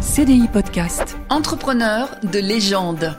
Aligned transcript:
CDI 0.00 0.48
Podcast. 0.48 1.18
Entrepreneur 1.28 2.08
de 2.22 2.38
légende. 2.38 3.14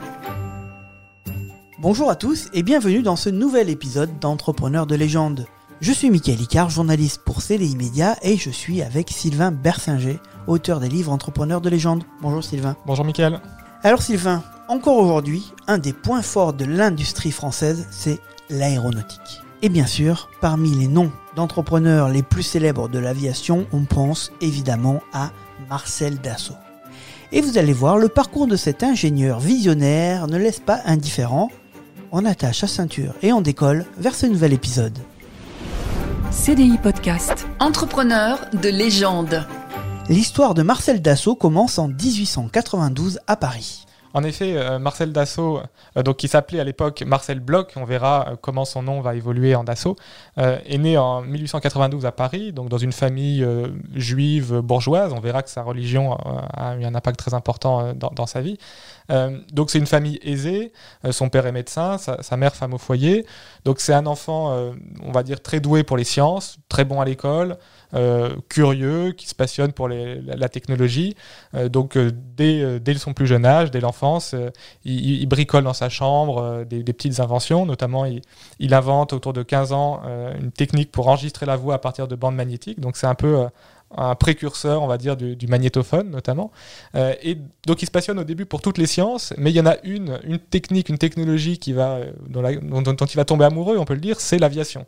Bonjour 1.78 2.10
à 2.10 2.16
tous 2.16 2.48
et 2.54 2.64
bienvenue 2.64 3.02
dans 3.02 3.14
ce 3.14 3.30
nouvel 3.30 3.70
épisode 3.70 4.18
d'Entrepreneur 4.18 4.88
de 4.88 4.96
légende. 4.96 5.46
Je 5.80 5.92
suis 5.92 6.10
Mickaël 6.10 6.40
Icard, 6.40 6.70
journaliste 6.70 7.22
pour 7.24 7.40
CDI 7.40 7.76
Média 7.76 8.16
et 8.22 8.36
je 8.36 8.50
suis 8.50 8.82
avec 8.82 9.10
Sylvain 9.10 9.52
Bersinger, 9.52 10.18
auteur 10.48 10.80
des 10.80 10.88
livres 10.88 11.12
Entrepreneurs 11.12 11.60
de 11.60 11.70
légende. 11.70 12.02
Bonjour 12.20 12.42
Sylvain. 12.42 12.76
Bonjour 12.84 13.04
Mickaël. 13.04 13.40
Alors 13.84 14.02
Sylvain, 14.02 14.42
encore 14.66 14.98
aujourd'hui, 14.98 15.52
un 15.68 15.78
des 15.78 15.92
points 15.92 16.22
forts 16.22 16.52
de 16.52 16.64
l'industrie 16.64 17.30
française, 17.30 17.86
c'est 17.92 18.18
l'aéronautique. 18.50 19.40
Et 19.62 19.68
bien 19.68 19.86
sûr, 19.86 20.28
parmi 20.40 20.70
les 20.70 20.88
noms 20.88 21.12
d'entrepreneurs 21.36 22.08
les 22.08 22.24
plus 22.24 22.42
célèbres 22.42 22.88
de 22.88 22.98
l'aviation, 22.98 23.68
on 23.70 23.84
pense 23.84 24.32
évidemment 24.40 25.00
à 25.12 25.30
Marcel 25.70 26.18
Dassault. 26.20 26.56
Et 27.34 27.40
vous 27.40 27.56
allez 27.56 27.72
voir, 27.72 27.96
le 27.96 28.08
parcours 28.08 28.46
de 28.46 28.56
cet 28.56 28.82
ingénieur 28.82 29.40
visionnaire 29.40 30.26
ne 30.26 30.36
laisse 30.36 30.60
pas 30.60 30.80
indifférent. 30.84 31.50
On 32.10 32.26
attache 32.26 32.60
sa 32.60 32.66
ceinture 32.66 33.14
et 33.22 33.32
on 33.32 33.40
décolle 33.40 33.86
vers 33.96 34.14
ce 34.14 34.26
nouvel 34.26 34.52
épisode. 34.52 34.98
CDI 36.30 36.76
Podcast. 36.76 37.46
Entrepreneur 37.58 38.38
de 38.52 38.68
légende. 38.68 39.46
L'histoire 40.10 40.52
de 40.52 40.62
Marcel 40.62 41.00
Dassault 41.00 41.34
commence 41.34 41.78
en 41.78 41.88
1892 41.88 43.20
à 43.26 43.36
Paris. 43.36 43.86
En 44.14 44.24
effet, 44.24 44.56
euh, 44.56 44.78
Marcel 44.78 45.12
Dassault, 45.12 45.62
euh, 45.96 46.02
donc 46.02 46.16
qui 46.18 46.28
s'appelait 46.28 46.60
à 46.60 46.64
l'époque 46.64 47.02
Marcel 47.06 47.40
Bloch, 47.40 47.72
on 47.76 47.84
verra 47.84 48.28
euh, 48.28 48.36
comment 48.40 48.64
son 48.64 48.82
nom 48.82 49.00
va 49.00 49.14
évoluer 49.14 49.54
en 49.54 49.64
Dassault, 49.64 49.96
est 50.36 50.78
né 50.78 50.98
en 50.98 51.22
1892 51.22 52.06
à 52.06 52.12
Paris, 52.12 52.52
donc 52.52 52.68
dans 52.68 52.78
une 52.78 52.92
famille 52.92 53.46
juive 53.94 54.60
bourgeoise. 54.60 55.12
On 55.12 55.20
verra 55.20 55.42
que 55.42 55.50
sa 55.50 55.62
religion 55.62 56.16
a 56.54 56.76
eu 56.76 56.84
un 56.84 56.94
impact 56.94 57.18
très 57.18 57.34
important 57.34 57.92
dans, 57.94 58.26
sa 58.26 58.40
vie. 58.40 58.58
donc 59.52 59.70
c'est 59.70 59.78
une 59.78 59.86
famille 59.86 60.18
aisée. 60.22 60.72
son 61.10 61.28
père 61.28 61.46
est 61.46 61.52
médecin, 61.52 61.98
sa, 61.98 62.22
sa, 62.22 62.36
mère 62.36 62.54
femme 62.54 62.74
au 62.74 62.78
foyer. 62.78 63.26
Donc 63.64 63.80
c'est 63.80 63.92
un 63.92 64.06
enfant, 64.06 64.72
on 65.02 65.12
va 65.12 65.22
dire 65.22 65.42
très 65.42 65.60
doué 65.60 65.82
pour 65.84 65.96
les 65.96 66.04
sciences, 66.04 66.58
très 66.68 66.84
bon 66.84 67.00
à 67.00 67.04
l'école. 67.04 67.58
Euh, 67.94 68.36
curieux, 68.48 69.12
qui 69.12 69.28
se 69.28 69.34
passionne 69.34 69.72
pour 69.72 69.86
la, 69.86 70.48
technologie. 70.48 71.14
Euh, 71.54 71.68
donc 71.68 71.96
euh, 71.96 72.10
dès, 72.36 72.80
dès, 72.80 72.94
son 72.94 73.12
plus 73.12 73.26
jeune 73.26 73.44
âge, 73.44 73.70
dès 73.70 73.80
l'enfance, 73.80 74.34
il, 74.84 75.26
bricole 75.26 75.64
dans 75.64 75.74
sa 75.74 75.90
chambre 75.90 76.64
des, 76.64 76.82
petites 76.84 77.20
inventions. 77.20 77.66
Notamment, 77.66 78.06
il, 78.06 78.74
invente 78.74 79.12
autour 79.12 79.34
de 79.34 79.42
15 79.42 79.72
ans 79.72 80.02
une 80.40 80.52
technique 80.52 80.90
pour 80.90 81.08
enregistrer 81.08 81.44
la 81.44 81.56
voix 81.56 81.74
à 81.74 81.78
partir 81.78 82.08
de 82.08 82.16
bandes 82.16 82.34
magnétiques. 82.34 82.80
Donc 82.80 82.96
c'est 82.96 83.06
un 83.06 83.14
peu 83.14 83.46
un 83.94 84.14
précurseur, 84.14 84.82
on 84.82 84.86
va 84.86 84.96
dire, 84.96 85.16
du, 85.18 85.46
magnétophone 85.46 86.08
notamment. 86.10 86.50
et 86.94 87.36
donc 87.66 87.82
il 87.82 87.86
se 87.86 87.90
passionne 87.90 88.18
au 88.18 88.24
début 88.24 88.46
pour 88.46 88.62
toutes 88.62 88.78
les 88.78 88.86
sciences, 88.86 89.34
mais 89.36 89.50
il 89.50 89.56
y 89.56 89.60
en 89.60 89.66
a 89.66 89.76
une, 89.84 90.18
une 90.24 90.38
technique, 90.38 90.88
une 90.88 90.98
technologie 90.98 91.58
qui 91.58 91.74
va, 91.74 92.00
dont, 92.26 92.82
dont 92.82 93.06
il 93.06 93.16
va 93.16 93.26
tomber 93.26 93.44
amoureux, 93.44 93.76
on 93.76 93.84
peut 93.84 93.94
le 93.94 94.00
dire, 94.00 94.18
c'est 94.20 94.38
l'aviation. 94.38 94.86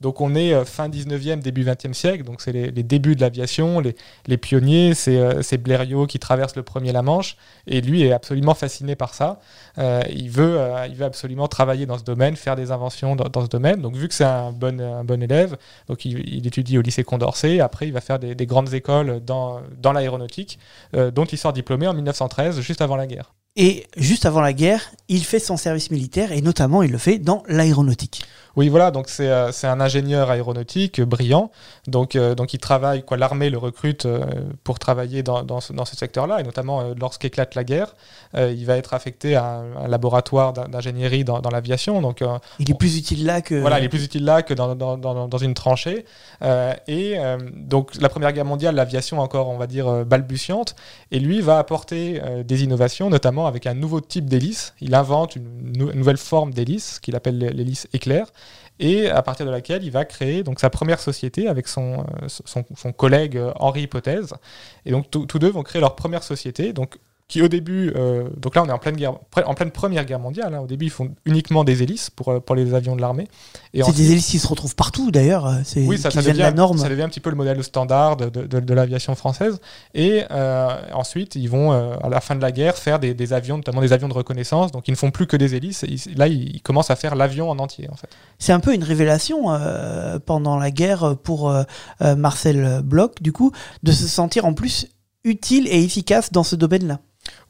Donc 0.00 0.20
on 0.20 0.34
est 0.34 0.54
euh, 0.54 0.64
fin 0.64 0.88
19e, 0.88 1.40
début 1.40 1.62
20e 1.62 1.92
siècle, 1.92 2.24
donc 2.24 2.40
c'est 2.40 2.52
les, 2.52 2.70
débuts 2.82 3.14
de 3.14 3.20
l'aviation, 3.20 3.80
les, 3.80 4.36
pionniers, 4.38 4.92
euh, 5.08 5.42
c'est 5.42 5.58
Blériot 5.58 6.06
qui 6.06 6.18
traverse 6.18 6.56
le 6.56 6.62
premier 6.62 6.92
la 6.92 7.02
Manche, 7.02 7.36
et 7.66 7.82
lui 7.82 8.02
est 8.02 8.12
absolument 8.12 8.54
fasciné 8.54 8.96
par 8.96 9.14
ça. 9.14 9.40
Euh, 9.78 10.02
il, 10.10 10.30
veut, 10.30 10.58
il 10.88 10.96
veut 10.96 11.04
absolument 11.04 11.48
travailler 11.48 11.84
dans 11.84 11.98
ce 11.98 12.04
domaine, 12.04 12.36
faire 12.36 12.56
des 12.56 12.72
inventions 12.72 13.14
dans, 13.14 13.42
ce 13.42 13.48
domaine. 13.48 13.82
Donc 13.82 13.94
vu 13.94 14.08
que 14.08 14.14
c'est 14.14 14.24
un 14.24 14.52
bon, 14.52 14.80
un 14.80 15.04
bon 15.04 15.22
élève, 15.22 15.56
donc 15.86 16.04
il, 16.04 16.46
étudie 16.46 16.78
au 16.78 16.82
lycée 16.82 17.04
Condorcet, 17.04 17.60
après 17.60 17.86
il 17.86 17.92
va 17.92 18.00
faire 18.00 18.18
des, 18.18 18.46
grandes 18.46 18.72
écoles 18.72 19.20
dans, 19.20 19.60
dans 19.78 19.92
l'aéronautique, 19.92 20.58
dont 20.94 21.24
il 21.24 21.38
sort 21.38 21.52
diplômé 21.52 21.86
en 21.86 21.94
1913, 21.94 22.60
juste 22.60 22.80
avant 22.80 22.96
la 22.96 23.06
guerre. 23.06 23.34
Et 23.62 23.86
juste 23.94 24.24
avant 24.24 24.40
la 24.40 24.54
guerre, 24.54 24.90
il 25.10 25.22
fait 25.22 25.38
son 25.38 25.58
service 25.58 25.90
militaire 25.90 26.32
et 26.32 26.40
notamment 26.40 26.82
il 26.82 26.90
le 26.90 26.96
fait 26.96 27.18
dans 27.18 27.42
l'aéronautique. 27.46 28.24
Oui, 28.56 28.68
voilà, 28.68 28.90
donc 28.90 29.08
c'est 29.08 29.28
euh, 29.28 29.50
un 29.62 29.80
ingénieur 29.80 30.30
aéronautique 30.30 31.00
euh, 31.00 31.04
brillant. 31.04 31.50
Donc, 31.86 32.16
euh, 32.16 32.34
donc 32.34 32.52
il 32.52 32.58
travaille, 32.58 33.02
quoi, 33.04 33.16
l'armée 33.16 33.50
le 33.50 33.58
recrute 33.58 34.06
pour 34.64 34.78
travailler 34.78 35.22
dans, 35.22 35.42
dans 35.42 35.60
ce, 35.60 35.96
secteur-là, 35.96 36.40
et 36.40 36.42
notamment 36.42 36.94
lorsqu'éclate 36.98 37.54
la 37.54 37.64
guerre, 37.64 37.94
il 38.34 38.64
va 38.64 38.76
être 38.76 38.94
affecté 38.94 39.34
à 39.34 39.44
un, 39.44 39.88
laboratoire 39.88 40.52
d'ingénierie 40.52 41.24
dans, 41.24 41.40
l'aviation. 41.50 42.00
Donc, 42.00 42.22
il 42.58 42.70
est 42.70 42.74
plus 42.74 42.96
utile 42.96 43.24
là 43.24 43.42
que. 43.42 43.54
Voilà, 43.54 43.78
il 43.80 43.84
est 43.84 43.88
plus 43.88 44.04
utile 44.04 44.24
là 44.24 44.42
que 44.42 44.54
dans, 44.54 44.74
dans 44.74 45.38
une 45.38 45.54
tranchée. 45.54 46.04
et 46.86 47.16
donc 47.54 47.94
la 48.00 48.08
Première 48.08 48.32
Guerre 48.32 48.44
mondiale, 48.44 48.74
l'aviation 48.74 49.18
encore, 49.18 49.48
on 49.48 49.58
va 49.58 49.66
dire, 49.66 50.04
balbutiante, 50.04 50.76
et 51.10 51.18
lui 51.18 51.40
va 51.40 51.58
apporter 51.58 52.20
des 52.44 52.62
innovations, 52.62 53.10
notamment 53.10 53.46
avec 53.50 53.66
un 53.66 53.74
nouveau 53.74 54.00
type 54.00 54.26
d'hélice. 54.26 54.74
Il 54.80 54.94
invente 54.94 55.36
une, 55.36 55.72
nouvelle 55.72 56.16
forme 56.16 56.54
d'hélice 56.54 56.98
qu'il 57.00 57.16
appelle 57.16 57.38
l'hélice 57.38 57.88
éclair 57.92 58.32
et 58.78 59.10
à 59.10 59.22
partir 59.22 59.44
de 59.44 59.50
laquelle 59.50 59.84
il 59.84 59.90
va 59.90 60.06
créer 60.06 60.42
sa 60.56 60.70
première 60.70 61.00
société 61.00 61.48
avec 61.48 61.68
son, 61.68 62.06
euh, 62.22 62.92
collègue 62.92 63.36
euh, 63.36 63.52
Henri 63.56 63.82
Hypothèse. 63.82 64.34
Et 64.86 64.90
donc 64.90 65.10
tous 65.10 65.38
deux 65.38 65.50
vont 65.50 65.62
créer 65.62 65.80
leur 65.80 65.94
première 65.96 66.22
société. 66.22 66.72
Donc 66.72 66.98
qui 67.30 67.40
au 67.42 67.48
début, 67.48 67.92
euh, 67.94 68.28
donc 68.36 68.56
là 68.56 68.62
on 68.64 68.68
est 68.68 68.72
en 68.72 68.78
pleine, 68.78 68.96
guerre, 68.96 69.14
en 69.46 69.54
pleine 69.54 69.70
première 69.70 70.04
guerre 70.04 70.18
mondiale, 70.18 70.52
hein. 70.52 70.60
au 70.60 70.66
début 70.66 70.86
ils 70.86 70.90
font 70.90 71.10
uniquement 71.24 71.62
des 71.62 71.84
hélices 71.84 72.10
pour, 72.10 72.28
euh, 72.28 72.40
pour 72.40 72.56
les 72.56 72.74
avions 72.74 72.96
de 72.96 73.00
l'armée. 73.00 73.28
C'est 73.72 73.94
des 73.94 74.10
hélices 74.10 74.26
qui 74.26 74.40
se 74.40 74.48
retrouvent 74.48 74.74
partout 74.74 75.12
d'ailleurs, 75.12 75.46
euh, 75.46 75.54
c'est 75.64 75.86
oui, 75.86 75.96
ça, 75.96 76.10
ça 76.10 76.22
devient, 76.22 76.38
la 76.38 76.50
norme. 76.50 76.76
Ça 76.76 76.88
devient 76.88 77.02
un 77.02 77.08
petit 77.08 77.20
peu 77.20 77.30
le 77.30 77.36
modèle 77.36 77.62
standard 77.62 78.16
de, 78.16 78.28
de, 78.28 78.58
de, 78.58 78.74
l'aviation 78.74 79.14
française. 79.14 79.60
Et 79.94 80.24
ensuite 80.92 81.36
ils 81.36 81.48
vont 81.48 81.70
à 81.70 82.08
la 82.08 82.20
fin 82.20 82.34
de 82.34 82.42
la 82.42 82.50
guerre 82.50 82.76
faire 82.76 82.98
des, 82.98 83.14
des, 83.14 83.32
avions, 83.32 83.56
notamment 83.56 83.80
des 83.80 83.92
avions 83.92 84.08
de 84.08 84.14
reconnaissance, 84.14 84.72
donc 84.72 84.88
ils 84.88 84.92
ne 84.92 84.96
font 84.96 85.12
plus 85.12 85.28
que 85.28 85.36
des 85.36 85.54
hélices, 85.54 85.86
là 86.16 86.26
ils, 86.26 86.60
commencent 86.62 86.90
à 86.90 86.96
faire 86.96 87.14
l'avion 87.14 87.48
en 87.48 87.58
entier 87.60 87.88
en 87.90 87.96
fait. 87.96 88.08
C'est 88.40 88.52
un 88.52 88.60
peu 88.60 88.74
une 88.74 88.84
révélation 88.84 89.46
pendant 90.26 90.58
la 90.58 90.72
guerre 90.72 91.16
pour 91.22 91.54
Marcel 92.00 92.80
Bloch 92.82 93.22
du 93.22 93.32
coup, 93.32 93.52
de 93.84 93.92
se 93.92 94.08
sentir 94.08 94.46
en 94.46 94.52
plus 94.52 94.88
utile 95.24 95.68
et 95.68 95.84
efficace 95.84 96.32
dans 96.32 96.42
ce 96.42 96.56
domaine-là. 96.56 97.00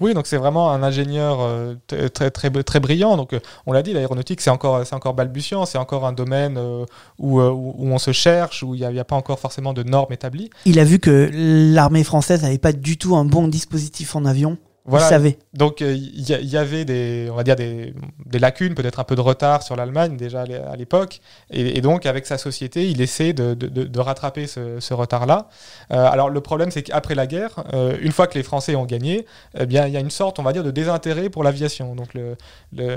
Oui, 0.00 0.14
donc 0.14 0.26
c'est 0.26 0.36
vraiment 0.36 0.70
un 0.70 0.82
ingénieur 0.82 1.40
euh, 1.40 1.74
très, 1.86 2.30
très, 2.30 2.50
très, 2.50 2.80
brillant. 2.80 3.16
Donc, 3.16 3.32
euh, 3.32 3.40
on 3.66 3.72
l'a 3.72 3.82
dit, 3.82 3.92
l'aéronautique, 3.92 4.40
c'est 4.40 4.50
encore, 4.50 4.82
encore 4.92 5.14
balbutiant, 5.14 5.66
c'est 5.66 5.78
encore 5.78 6.06
un 6.06 6.12
domaine 6.12 6.56
euh, 6.56 6.84
où, 7.18 7.40
où, 7.40 7.74
on 7.78 7.98
se 7.98 8.12
cherche, 8.12 8.62
où 8.62 8.74
il 8.74 8.86
n'y 8.88 8.98
a, 8.98 9.04
pas 9.04 9.16
encore 9.16 9.38
forcément 9.38 9.72
de 9.72 9.82
normes 9.82 10.12
établies. 10.12 10.50
Il 10.64 10.78
a 10.78 10.84
vu 10.84 10.98
que 10.98 11.30
l'armée 11.32 12.04
française 12.04 12.42
n'avait 12.42 12.58
pas 12.58 12.72
du 12.72 12.96
tout 12.96 13.14
un 13.14 13.24
bon 13.24 13.48
dispositif 13.48 14.16
en 14.16 14.24
avion. 14.24 14.56
Voilà. 14.86 15.20
Donc 15.52 15.80
il 15.82 16.28
y, 16.28 16.56
avait 16.56 16.84
des, 16.84 17.28
on 17.30 17.34
va 17.34 17.44
dire 17.44 17.54
des, 17.54 17.94
des 18.24 18.38
lacunes, 18.38 18.74
peut-être 18.74 18.98
un 18.98 19.04
peu 19.04 19.14
de 19.14 19.20
retard 19.20 19.62
sur 19.62 19.76
l'Allemagne 19.76 20.16
déjà 20.16 20.42
à 20.42 20.76
l'époque, 20.76 21.20
et, 21.50 21.80
donc 21.80 22.06
avec 22.06 22.26
sa 22.26 22.38
société, 22.38 22.88
il 22.88 23.00
essaie 23.00 23.32
de, 23.32 23.54
de, 23.54 23.68
de 23.68 24.00
rattraper 24.00 24.46
ce, 24.46 24.80
ce 24.80 24.94
retard-là. 24.94 25.48
Euh, 25.92 26.06
alors 26.06 26.30
le 26.30 26.40
problème, 26.40 26.70
c'est 26.70 26.82
qu'après 26.82 27.14
la 27.14 27.26
guerre, 27.26 27.64
euh, 27.74 27.96
une 28.00 28.12
fois 28.12 28.26
que 28.26 28.38
les 28.38 28.42
Français 28.42 28.74
ont 28.74 28.86
gagné, 28.86 29.26
eh 29.58 29.66
bien 29.66 29.86
il 29.86 29.92
y 29.92 29.96
a 29.96 30.00
une 30.00 30.10
sorte, 30.10 30.38
on 30.38 30.42
va 30.42 30.52
dire, 30.52 30.64
de 30.64 30.70
désintérêt 30.70 31.28
pour 31.28 31.44
l'aviation. 31.44 31.94
Donc 31.94 32.14
le, 32.14 32.36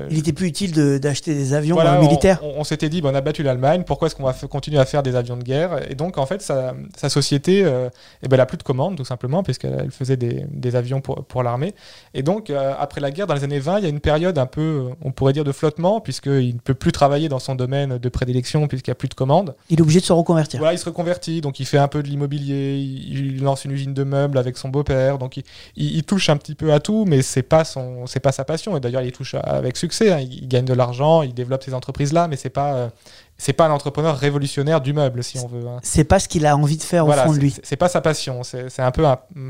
il 0.09 0.17
était 0.17 0.33
plus 0.33 0.47
utile 0.47 0.99
d'acheter 0.99 1.33
des 1.35 1.53
avions 1.53 1.79
euh, 1.79 1.99
militaires. 1.99 2.39
On, 2.43 2.63
s'était 2.63 2.89
dit, 2.89 3.01
bon, 3.01 3.11
on 3.11 3.15
a 3.15 3.21
battu 3.21 3.43
l'Allemagne, 3.43 3.83
pourquoi 3.83 4.07
est-ce 4.07 4.15
qu'on 4.15 4.23
va 4.23 4.33
continuer 4.49 4.79
à 4.79 4.85
faire 4.85 5.03
des 5.03 5.15
avions 5.15 5.37
de 5.37 5.43
guerre? 5.43 5.91
Et 5.91 5.95
donc 5.95 6.17
en 6.17 6.25
fait, 6.25 6.41
sa, 6.41 6.73
sa 6.95 7.09
société, 7.09 7.59
eh 7.59 7.63
ben, 7.63 7.89
elle 8.31 8.37
n'a 8.37 8.45
plus 8.45 8.57
de 8.57 8.63
commandes 8.63 8.95
tout 8.95 9.05
simplement, 9.05 9.43
puisqu'elle 9.43 9.91
faisait 9.91 10.17
des, 10.17 10.45
des 10.49 10.75
avions 10.75 11.01
pour, 11.01 11.25
pour 11.25 11.43
l'armée. 11.43 11.73
Et 12.13 12.21
donc, 12.21 12.49
euh, 12.49 12.73
après 12.77 13.01
la 13.01 13.11
guerre, 13.11 13.25
dans 13.25 13.33
les 13.33 13.43
années 13.43 13.59
20, 13.59 13.79
il 13.79 13.83
y 13.83 13.85
a 13.87 13.89
une 13.89 13.99
période 13.99 14.37
un 14.37 14.45
peu, 14.45 14.89
on 15.03 15.11
pourrait 15.11 15.33
dire, 15.33 15.43
de 15.43 15.51
flottement, 15.51 15.99
puisqu'il 15.99 16.53
ne 16.53 16.59
peut 16.59 16.75
plus 16.75 16.91
travailler 16.91 17.27
dans 17.27 17.39
son 17.39 17.55
domaine 17.55 17.97
de 17.97 18.09
prédilection, 18.09 18.67
puisqu'il 18.67 18.91
n'y 18.91 18.93
a 18.93 18.95
plus 18.95 19.07
de 19.07 19.15
commandes. 19.15 19.55
Il 19.69 19.79
est 19.79 19.81
obligé 19.81 19.99
de 19.99 20.05
se 20.05 20.13
reconvertir. 20.13 20.59
Voilà, 20.59 20.73
il 20.73 20.79
se 20.79 20.85
reconvertit, 20.85 21.41
donc 21.41 21.59
il 21.59 21.65
fait 21.65 21.79
un 21.79 21.87
peu 21.87 22.03
de 22.03 22.07
l'immobilier, 22.07 22.77
il, 22.77 23.41
lance 23.41 23.65
une 23.65 23.71
usine 23.71 23.93
de 23.93 24.03
meubles 24.03 24.37
avec 24.37 24.57
son 24.57 24.69
beau-père, 24.69 25.17
donc 25.17 25.41
il, 25.75 26.03
touche 26.03 26.29
un 26.29 26.37
petit 26.37 26.55
peu 26.55 26.71
à 26.71 26.79
tout, 26.79 27.05
mais 27.07 27.21
c'est 27.21 27.43
pas 27.43 27.63
son, 27.63 28.05
c'est 28.05 28.19
pas 28.19 28.31
sa 28.31 28.45
passion. 28.45 28.77
Et 28.77 28.79
d'ailleurs, 28.79 29.01
il 29.01 29.11
touche 29.11 29.35
avec 29.35 29.75
succès, 29.77 30.11
hein. 30.11 30.19
il, 30.19 30.47
gagne 30.47 30.65
de 30.65 30.73
l'argent, 30.73 31.23
il 31.23 31.33
développe 31.33 31.63
ses 31.63 31.73
entreprises-là, 31.73 32.27
mais 32.27 32.35
c'est 32.35 32.49
pas, 32.49 32.73
euh, 32.73 32.89
c'est 33.37 33.53
pas 33.53 33.65
un 33.65 33.71
entrepreneur 33.71 34.15
révolutionnaire 34.15 34.81
du 34.81 34.93
meuble, 34.93 35.23
si 35.23 35.39
on 35.39 35.47
veut. 35.47 35.67
Hein. 35.67 35.79
C'est 35.81 36.03
pas 36.03 36.19
ce 36.19 36.27
qu'il 36.27 36.45
a 36.45 36.55
envie 36.55 36.77
de 36.77 36.83
faire 36.83 37.07
au 37.07 37.11
fond 37.11 37.33
de 37.33 37.39
lui. 37.39 37.55
C'est 37.63 37.75
pas 37.75 37.89
sa 37.89 38.01
passion. 38.01 38.43
C'est 38.43 38.79
un 38.79 38.91
peu, 38.91 39.05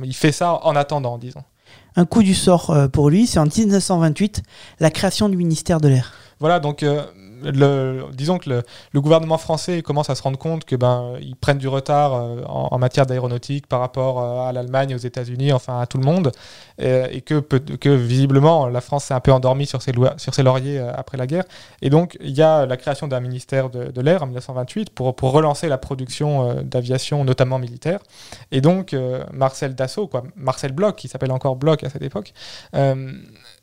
il 0.06 0.16
fait 0.16 0.32
ça 0.32 0.60
en 0.64 0.76
attendant, 0.76 1.18
disons 1.18 1.44
un 1.96 2.06
coup 2.06 2.24
du 2.24 2.34
sort 2.34 2.70
euh, 2.72 2.88
pour 2.88 3.10
lui, 3.10 3.28
c'est 3.28 3.40
en 3.40 3.46
1928 3.46 4.44
la 4.80 4.90
création 4.90 5.30
du 5.30 5.38
ministère 5.38 5.80
de 5.80 5.88
l'air. 5.88 6.23
Voilà, 6.40 6.60
donc 6.60 6.84
euh, 7.46 8.04
disons 8.14 8.38
que 8.38 8.50
le, 8.50 9.02
gouvernement 9.02 9.38
français 9.38 9.82
commence 9.82 10.10
à 10.10 10.16
se 10.16 10.22
rendre 10.22 10.38
compte 10.38 10.66
que 10.66 10.76
ben 10.76 11.14
ils 11.22 11.36
prennent 11.36 11.58
du 11.58 11.68
retard 11.68 12.14
euh, 12.14 12.44
en, 12.46 12.78
matière 12.78 13.06
d'aéronautique 13.06 13.68
par 13.68 13.80
rapport 13.80 14.22
euh, 14.22 14.48
à 14.48 14.52
l'Allemagne, 14.52 14.96
aux 14.96 15.00
États-Unis, 15.00 15.52
enfin 15.52 15.80
à 15.80 15.86
tout 15.86 15.98
le 15.98 16.06
monde, 16.06 16.32
et, 16.80 17.22
que, 17.22 17.40
que 17.40 17.90
visiblement 17.90 18.68
la 18.68 18.82
France 18.82 19.06
s'est 19.06 19.14
un 19.14 19.20
peu 19.20 19.32
endormie 19.32 19.66
sur 19.66 19.82
ses, 19.82 19.94
sur 20.18 20.34
ses 20.34 20.44
lauriers 20.44 20.80
après 20.80 21.18
la 21.18 21.28
guerre. 21.28 21.44
Et 21.82 21.90
donc 21.90 22.18
il 22.22 22.32
y 22.32 22.42
a 22.42 22.66
la 22.66 22.78
création 22.78 23.08
d'un 23.08 23.20
ministère 23.20 23.70
de, 23.70 23.92
de 23.92 24.02
l'air 24.02 24.24
en 24.24 24.26
1928 24.26 24.90
pour, 24.90 25.16
pour 25.16 25.32
relancer 25.32 25.68
la 25.68 25.78
production 25.78 26.62
d'aviation, 26.64 27.24
notamment 27.24 27.60
militaire. 27.60 28.00
Et 28.52 28.62
donc 28.62 28.96
Marcel 29.32 29.76
Dassault, 29.76 30.08
quoi, 30.08 30.24
Marcel 30.36 30.72
Bloch, 30.72 30.96
qui 30.96 31.08
s'appelle 31.08 31.32
encore 31.32 31.56
Bloch 31.56 31.84
à 31.84 31.90
cette 31.90 32.04
époque, 32.04 32.34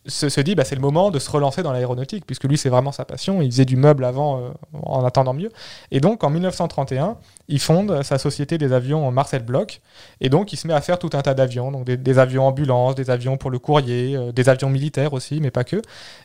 se, 0.06 0.28
se, 0.28 0.40
dit 0.40 0.54
bah, 0.54 0.64
c'est 0.64 0.74
le 0.74 0.80
moment 0.80 1.10
de 1.10 1.18
se 1.18 1.30
relancer 1.30 1.62
dans 1.62 1.72
l'aéronautique, 1.72 2.24
puisque 2.26 2.44
lui 2.44 2.56
c'est 2.56 2.68
vraiment 2.68 2.92
sa 2.92 3.04
passion, 3.04 3.42
il 3.42 3.50
faisait 3.50 3.64
du 3.64 3.76
meuble 3.76 4.04
avant 4.04 4.38
euh, 4.38 4.48
en 4.82 5.04
attendant 5.04 5.34
mieux. 5.34 5.50
Et 5.90 6.00
donc 6.00 6.24
en 6.24 6.30
1931, 6.30 7.16
il 7.48 7.60
fonde 7.60 8.02
sa 8.02 8.18
société 8.18 8.58
des 8.58 8.72
avions 8.72 9.10
Marcel 9.10 9.42
Bloch, 9.42 9.80
et 10.20 10.28
donc 10.28 10.52
il 10.52 10.56
se 10.56 10.66
met 10.66 10.74
à 10.74 10.80
faire 10.80 10.98
tout 10.98 11.10
un 11.12 11.22
tas 11.22 11.34
d'avions, 11.34 11.70
donc 11.70 11.84
des, 11.84 12.18
avions 12.18 12.46
ambulances, 12.46 12.94
des 12.94 13.10
avions 13.10 13.36
pour 13.36 13.50
le 13.50 13.58
courrier, 13.58 14.16
euh, 14.16 14.32
des 14.32 14.48
avions 14.48 14.70
militaires 14.70 15.12
aussi, 15.12 15.40
mais 15.40 15.50
pas 15.50 15.64
que. 15.64 15.80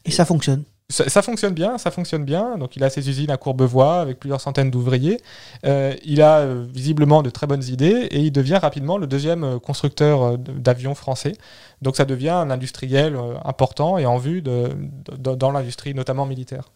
Et 0.05 0.11
ça 0.11 0.25
fonctionne 0.25 0.63
ça, 0.89 1.21
fonctionne 1.23 1.53
bien, 1.53 1.77
ça 1.77 1.89
fonctionne 1.89 2.25
bien. 2.25 2.57
Donc 2.57 2.75
il 2.75 2.83
a 2.83 2.89
ses 2.89 3.09
usines 3.09 3.31
à 3.31 3.37
Courbevoie 3.37 4.01
avec 4.01 4.19
plusieurs 4.19 4.39
centaines 4.39 4.69
d'ouvriers. 4.69 5.19
Euh, 5.65 5.95
il 6.03 6.21
a 6.21 6.39
euh, 6.39 6.65
visiblement 6.71 7.23
de 7.23 7.29
très 7.29 7.47
bonnes 7.47 7.63
idées 7.63 8.07
et 8.11 8.19
il 8.19 8.31
devient 8.31 8.57
rapidement 8.57 8.97
le 8.97 9.07
deuxième 9.07 9.43
euh, 9.43 9.59
constructeur 9.59 10.37
d'avions 10.37 10.93
français. 10.93 11.33
Donc 11.81 11.95
ça 11.95 12.05
devient 12.05 12.29
un 12.29 12.51
industriel 12.51 13.17
important 13.43 13.97
et 13.97 14.05
en 14.05 14.17
vue 14.17 14.41
dans 14.41 15.51
l'industrie, 15.51 15.93
notamment 15.93 16.25
militaire. 16.25 16.71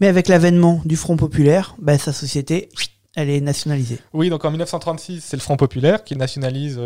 Mais 0.00 0.08
avec 0.08 0.28
l'avènement 0.28 0.80
du 0.84 0.96
Front 0.96 1.16
populaire, 1.16 1.76
bah, 1.78 1.98
sa 1.98 2.12
société, 2.12 2.68
elle 3.16 3.30
est 3.30 3.40
nationalisée. 3.40 3.98
Oui, 4.12 4.30
donc 4.30 4.44
en 4.44 4.50
1936, 4.50 5.22
c'est 5.22 5.36
le 5.36 5.42
Front 5.42 5.56
populaire 5.56 6.04
qui 6.04 6.16
nationalise 6.16 6.80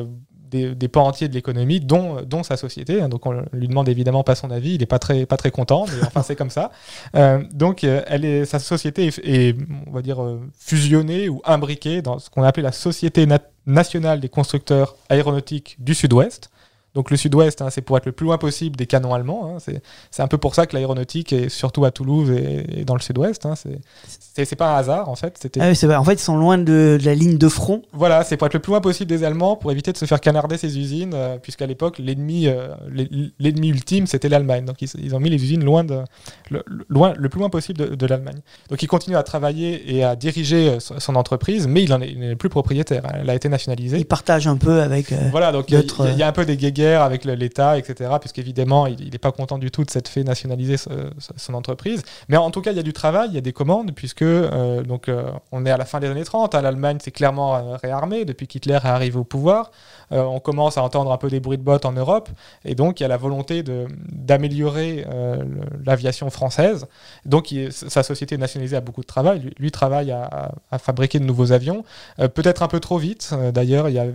des, 0.51 0.75
des, 0.75 0.89
pans 0.89 1.07
entiers 1.07 1.29
de 1.29 1.35
l'économie, 1.35 1.81
dont, 1.81 2.23
dont 2.23 2.43
sa 2.43 2.57
société. 2.57 3.01
Donc 3.09 3.27
on 3.27 3.43
lui 3.53 3.69
demande 3.69 3.89
évidemment 3.89 4.25
pas 4.25 4.35
son 4.35 4.51
avis, 4.51 4.75
il 4.75 4.81
n'est 4.81 4.87
pas 4.87 4.99
très, 4.99 5.27
pas 5.27 5.37
très 5.37 5.51
content, 5.51 5.87
mais 5.87 6.07
enfin 6.07 6.23
c'est 6.23 6.37
comme 6.37 6.51
ça. 6.51 6.71
Euh, 7.17 7.43
donc 7.53 7.85
elle 7.85 8.25
est, 8.25 8.45
sa 8.45 8.59
société 8.59 9.11
est, 9.23 9.57
on 9.87 9.93
va 9.93 10.03
dire, 10.03 10.19
fusionnée 10.59 11.29
ou 11.29 11.41
imbriquée 11.45 12.03
dans 12.03 12.19
ce 12.19 12.31
qu'on 12.31 12.43
appelait 12.43 12.63
la 12.63 12.73
Société 12.73 13.27
na 13.27 13.39
nationale 13.67 14.21
des 14.21 14.31
constructeurs 14.31 14.97
aéronautiques 15.11 15.77
du 15.79 15.95
Sud-Ouest. 15.95 16.51
Donc 16.99 17.13
le 17.13 17.17
sud-ouest, 17.17 17.63
hein, 17.63 17.69
c'est 17.71 17.81
pour 17.81 17.97
être 17.97 18.07
le 18.07 18.13
plus 18.13 18.27
loin 18.27 18.39
possible 18.39 18.75
des 18.75 18.87
canons 18.87 19.15
allemands. 19.15 19.57
Hein. 19.57 19.75
C'est 20.11 20.21
un 20.21 20.27
peu 20.27 20.37
pour 20.37 20.57
ça 20.57 20.67
que 20.67 20.75
l'aéronautique 20.75 21.33
est 21.33 21.49
surtout 21.49 21.85
à 21.85 21.93
Toulouse 21.93 22.29
et, 22.29 22.81
et 22.81 22.85
dans 22.85 22.97
le 22.97 23.01
sud-ouest. 23.01 23.47
Hein. 23.47 23.55
C'est 24.35 24.57
pas 24.57 24.75
un 24.75 24.79
hasard 24.79 25.09
en 25.09 25.15
fait. 25.15 25.49
Ah 25.61 25.71
oui, 25.71 25.95
en 25.95 26.03
fait, 26.03 26.15
ils 26.15 26.19
sont 26.19 26.37
loin 26.37 26.59
de, 26.59 26.99
de, 27.01 27.05
la 27.05 27.15
ligne 27.15 27.39
de 27.39 27.49
front. 27.49 27.83
Voilà, 27.93 28.25
c'est 28.25 28.37
pour 28.37 28.49
être 28.49 28.55
le 28.55 28.59
plus 28.59 28.71
loin 28.71 28.81
possible 28.81 29.09
des 29.09 29.23
Allemands 29.23 29.55
pour 29.55 29.71
éviter 29.71 29.93
de 29.93 29.97
se 29.97 30.07
faire 30.07 30.21
canarder 30.21 30.59
ces 30.59 30.77
usines, 30.77 31.13
euh, 31.15 31.39
puisqu'à 31.39 31.67
l'époque 31.67 32.01
l'ennemi 32.01 32.49
euh, 32.49 32.75
l'ennemi 33.39 33.69
ultime 33.69 34.09
c'était 34.09 34.29
l'Allemagne. 34.29 34.65
Donc 34.65 34.83
ils, 34.83 34.89
ils, 34.99 35.15
ont 35.15 35.21
mis 35.21 35.31
les 35.31 35.41
usines 35.41 35.63
loin 35.63 35.85
de 35.85 36.01
le, 36.51 36.65
loin 36.89 37.15
le 37.17 37.29
plus 37.29 37.39
loin 37.39 37.49
possible 37.49 37.79
de, 37.79 37.95
de 37.95 38.07
l'Allemagne. 38.07 38.41
Donc 38.71 38.83
il 38.83 38.89
continue 38.89 39.15
à 39.15 39.23
travailler 39.23 39.95
et 39.95 40.03
à 40.03 40.17
diriger 40.17 40.71
euh, 40.71 40.81
son 40.81 41.15
entreprise, 41.15 41.69
mais 41.69 41.85
il 41.85 41.95
n'est 41.95 42.35
plus 42.35 42.49
propriétaire. 42.49 43.05
Elle 43.15 43.31
a 43.31 43.37
été 43.37 43.49
nationalisée. 43.49 43.99
Il 43.99 44.05
partage 44.05 44.49
un 44.49 44.57
peu 44.57 44.81
avec. 44.81 45.13
Euh, 45.13 45.29
voilà, 45.31 45.53
donc 45.53 45.67
il 45.71 45.79
y, 45.79 46.19
y, 46.19 46.23
a 46.23 46.27
un 46.27 46.33
peu 46.33 46.45
des 46.45 46.57
guéguerres 46.57 46.88
avec 46.95 47.25
l'État, 47.25 47.79
etc. 47.79 48.11
Puisqu'évidemment, 48.21 48.87
il 48.87 49.11
n'est 49.11 49.19
pas 49.19 49.33
content 49.33 49.59
du 49.59 49.71
tout 49.71 49.85
de 49.85 49.91
cette 49.91 50.09
fait 50.09 50.25
nationaliser 50.25 50.77
son 51.37 51.55
entreprise. 51.55 52.03
Mais 52.29 52.37
en 52.37 52.51
tout 52.51 52.61
cas, 52.61 52.73
il 52.73 52.77
y 52.77 52.81
a 52.81 52.85
du 52.85 52.93
travail, 52.93 53.29
il 53.31 53.35
y 53.35 53.39
a 53.39 53.43
des 53.43 53.53
commandes, 53.53 53.93
puisque 53.95 54.23
euh, 54.23 54.83
donc, 54.83 55.09
euh, 55.09 55.31
on 55.53 55.67
est 55.67 55.71
à 55.71 55.77
la 55.77 55.85
fin 55.85 56.01
des 56.01 56.09
années 56.09 56.25
30. 56.25 56.55
Hein, 56.55 56.63
L'Allemagne 56.63 56.99
s'est 57.01 57.11
clairement 57.11 57.57
euh, 57.57 57.77
réarmée 57.77 58.25
depuis 58.25 58.47
qu'Hitler 58.47 58.75
est 58.75 58.87
arrivé 58.87 59.17
au 59.19 59.25
pouvoir. 59.25 59.71
On 60.11 60.41
commence 60.41 60.79
à 60.79 60.83
entendre 60.83 61.13
un 61.13 61.19
peu 61.19 61.29
des 61.29 61.39
bruits 61.39 61.59
de 61.59 61.63
bottes 61.63 61.85
en 61.85 61.93
Europe. 61.93 62.31
Et 62.65 62.75
donc, 62.75 62.99
il 62.99 63.03
y 63.03 63.07
a 63.07 63.09
la 63.09 63.19
volonté 63.19 63.63
d'améliorer 63.63 65.05
l'aviation 65.85 66.31
française. 66.31 66.87
Donc, 67.27 67.55
sa 67.71 68.03
société 68.03 68.39
nationalisée 68.39 68.77
a 68.77 68.81
beaucoup 68.81 69.03
de 69.03 69.07
travail. 69.07 69.51
Lui, 69.59 69.71
travaille 69.71 70.11
à, 70.11 70.53
à, 70.71 70.79
fabriquer 70.79 71.19
de 71.19 71.25
nouveaux 71.25 71.53
avions. 71.53 71.85
Peut-être 72.17 72.63
un 72.63 72.69
peu 72.69 72.81
trop 72.81 72.97
vite. 72.97 73.35
D'ailleurs, 73.53 73.91
il 73.91 73.97
y 73.97 73.99
a 73.99 74.07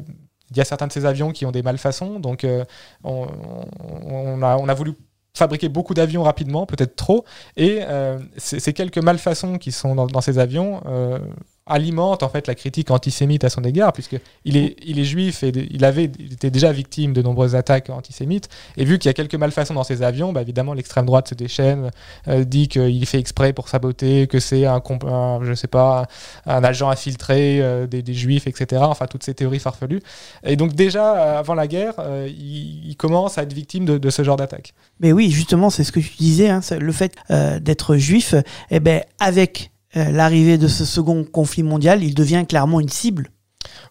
il 0.54 0.58
y 0.58 0.62
a 0.62 0.66
certains 0.66 0.88
de 0.88 0.92
ces 0.92 1.06
avions 1.06 1.32
qui 1.32 1.46
ont 1.46 1.52
des 1.52 1.64
malfaçons, 1.64 2.20
donc 2.20 2.44
euh, 2.44 2.64
on, 3.04 4.42
a, 4.42 4.74
voulu 4.74 4.94
fabriquer 5.36 5.68
beaucoup 5.68 5.94
d'avions 5.94 6.24
rapidement, 6.24 6.66
peut-être 6.66 6.96
trop, 6.96 7.26
et 7.58 7.80
euh, 7.82 8.20
ces 8.38 8.74
quelques 8.74 9.00
malfaçons 9.00 9.58
qui 9.58 9.72
sont 9.72 9.96
dans, 9.96 10.06
dans 10.06 10.22
ces 10.22 10.38
avions 10.38 10.82
euh, 10.86 11.18
alimente 11.66 12.24
en 12.24 12.30
fait 12.30 12.48
la 12.48 12.56
critique 12.56 12.92
antisémite 12.92 13.44
à 13.44 13.50
son 13.50 13.64
égard 13.64 13.94
puisque 13.94 14.18
il 14.44 14.58
est 14.58 14.76
il 14.84 15.00
est 15.00 15.06
juif 15.06 15.44
et 15.44 15.52
il 15.72 15.86
avait 15.86 16.12
il 16.20 16.34
était 16.34 16.52
déjà 16.52 16.72
victime 16.72 17.14
de 17.14 17.22
nombreuses 17.22 17.56
attaques 17.56 17.90
antisémites. 17.90 18.50
Et 18.76 18.84
vu 18.86 19.00
qu'il 19.00 19.08
y 19.08 19.12
a 19.12 19.14
quelques 19.14 19.36
malfaçons 19.36 19.74
dans 19.74 19.84
ses 19.84 20.04
avions 20.04 20.34
bah 20.34 20.42
évidemment 20.42 20.74
l'extrême 20.74 21.06
droite 21.06 21.30
se 21.30 21.36
déchaîne 21.36 21.92
euh, 22.28 22.44
dit 22.44 22.68
qu'il 22.68 23.06
fait 23.06 23.20
exprès 23.20 23.54
pour 23.54 23.70
saboter 23.70 24.28
que 24.28 24.40
c'est 24.40 24.66
un, 24.66 24.82
un, 25.06 25.40
je 25.44 25.54
sais 25.54 25.68
pas 25.68 26.08
un, 26.46 26.64
agent 26.64 26.90
infiltré 26.90 27.62
euh, 27.62 27.88
des, 27.88 28.02
des, 28.02 28.14
juifs 28.14 28.48
etc 28.48 28.82
enfin 28.86 29.08
toutes 29.08 29.24
ces 29.24 29.34
théories 29.34 29.60
farfelues. 29.60 30.02
Et 30.44 30.56
donc 30.56 30.74
déjà 30.74 31.16
euh, 31.16 31.40
avant 31.40 31.54
la 31.54 31.68
guerre 31.68 31.94
euh, 32.00 32.28
il, 32.30 32.90
il, 32.90 32.98
commence 32.98 33.38
à 33.38 33.44
être 33.44 33.54
victime 33.54 33.86
de, 33.86 33.98
de 33.98 34.10
ce 34.10 34.24
genre 34.24 34.36
d'attaque. 34.36 34.74
Mais 35.00 35.14
oui 35.14 35.32
justement 35.32 35.70
c'est 35.70 35.84
ce 35.84 35.92
que 35.92 36.00
tu 36.02 36.16
disais 36.18 36.50
hein, 36.50 36.60
le 36.78 36.92
fait 36.92 37.16
euh, 37.32 37.60
d'être 37.60 37.96
juif 37.96 38.34
et 38.34 38.44
eh 38.72 38.80
ben 38.80 39.04
avec 39.20 39.73
l'arrivée 39.96 40.58
de 40.58 40.68
ce 40.68 40.86
second 40.86 41.24
conflit 41.24 41.64
mondial, 41.64 42.04
il 42.04 42.16
devient 42.16 42.46
clairement 42.48 42.80
une 42.80 42.90
cible. 42.90 43.30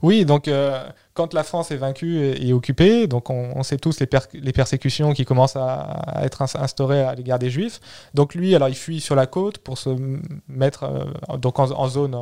Oui, 0.03 0.25
donc 0.25 0.49
euh, 0.49 0.89
quand 1.15 1.35
la 1.35 1.43
France 1.43 1.71
est 1.71 1.77
vaincue 1.77 2.23
et, 2.23 2.53
occupée, 2.55 3.07
donc 3.07 3.29
on, 3.29 3.63
sait 3.63 3.77
tous 3.77 4.01
les, 4.01 4.07
per 4.07 4.21
les 4.33 4.53
persécutions 4.53 5.13
qui 5.13 5.27
commencent 5.27 5.57
à, 5.57 6.23
être 6.23 6.43
instaurées 6.43 7.03
à 7.03 7.15
l'égard 7.15 7.39
des 7.39 7.51
Juifs. 7.51 7.81
Donc 8.15 8.35
lui, 8.35 8.55
alors 8.55 8.69
il 8.69 8.75
fuit 8.75 9.01
sur 9.01 9.15
la 9.15 9.27
côte 9.27 9.59
pour 9.59 9.77
se 9.77 9.91
mettre 10.49 10.85
euh, 10.85 11.37
donc 11.37 11.59
en, 11.59 11.89
zone 11.89 12.17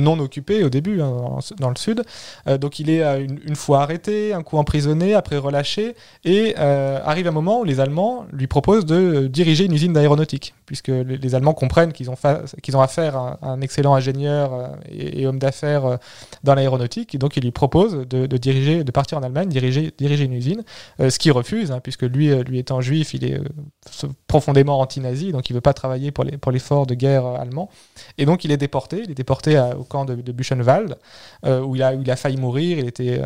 non 0.00 0.18
occupée 0.18 0.64
au 0.64 0.70
début, 0.70 1.00
hein, 1.00 1.38
dans 1.60 1.68
le 1.68 1.76
sud. 1.76 2.02
Euh, 2.48 2.58
donc 2.58 2.80
il 2.80 2.90
est 2.90 3.02
euh, 3.02 3.24
une, 3.46 3.54
fois 3.54 3.82
arrêté, 3.82 4.32
un 4.32 4.42
coup 4.42 4.58
emprisonné, 4.58 5.14
après 5.14 5.36
relâché, 5.36 5.94
et 6.24 6.56
arrive 6.56 7.28
un 7.28 7.32
moment 7.32 7.60
où 7.60 7.64
les 7.64 7.78
Allemands 7.78 8.26
lui 8.32 8.48
proposent 8.48 8.86
de 8.86 9.28
diriger 9.28 9.64
une 9.64 9.72
usine 9.72 9.92
d'aéronautique, 9.92 10.54
puisque 10.66 10.88
les, 10.88 11.34
Allemands 11.34 11.54
comprennent 11.54 11.92
qu'ils 11.92 12.10
ont, 12.10 12.80
affaire 12.80 13.16
à 13.16 13.38
un 13.42 13.60
excellent 13.60 13.94
ingénieur 13.94 14.72
et, 14.90 15.22
et 15.22 15.26
homme 15.26 15.38
d'affaires 15.38 15.98
dans 16.42 16.54
l'aéronautique, 16.54 17.14
et 17.14 17.18
donc 17.18 17.36
il 17.36 17.44
lui 17.44 17.50
propose 17.50 18.06
de 18.08 18.15
de, 18.24 18.36
diriger, 18.36 18.84
de 18.84 18.90
partir 18.90 19.18
en 19.18 19.22
Allemagne, 19.22 19.48
diriger, 19.48 19.92
diriger 19.96 20.24
une 20.24 20.32
usine, 20.32 20.64
euh, 21.00 21.10
ce 21.10 21.18
qu'il 21.18 21.32
refuse, 21.32 21.72
hein, 21.72 21.80
puisque 21.80 22.02
lui, 22.02 22.30
euh, 22.30 22.42
lui 22.42 22.58
étant 22.58 22.80
juif, 22.80 23.14
il 23.14 23.24
est 23.24 23.38
euh, 23.38 24.08
profondément 24.26 24.80
anti-nazi, 24.80 25.32
donc 25.32 25.50
il 25.50 25.52
veut 25.52 25.60
pas 25.60 25.74
travailler 25.74 26.10
pour 26.10 26.24
les 26.24 26.38
pour 26.38 26.52
l'effort 26.52 26.86
de 26.86 26.94
guerre 26.94 27.26
allemand, 27.26 27.68
et 28.18 28.26
donc 28.26 28.44
il 28.44 28.52
est 28.52 28.56
déporté, 28.56 29.02
il 29.04 29.10
est 29.10 29.14
déporté 29.14 29.58
au 29.78 29.84
camp 29.84 30.04
de, 30.04 30.14
Buchenwald, 30.32 30.96
où 31.44 31.76
il 31.76 31.82
a 31.82 31.94
où 31.94 32.02
il 32.02 32.10
a 32.10 32.16
failli 32.16 32.36
mourir, 32.36 32.78
il 32.78 32.86
était 32.86 33.20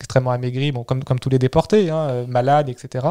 extrêmement 0.00 0.30
amaigri, 0.30 0.72
bon 0.72 0.84
comme 0.84 1.04
comme 1.04 1.18
tous 1.18 1.30
les 1.30 1.38
déportés, 1.38 1.90
hein, 1.90 2.24
malade, 2.28 2.68
etc. 2.68 3.06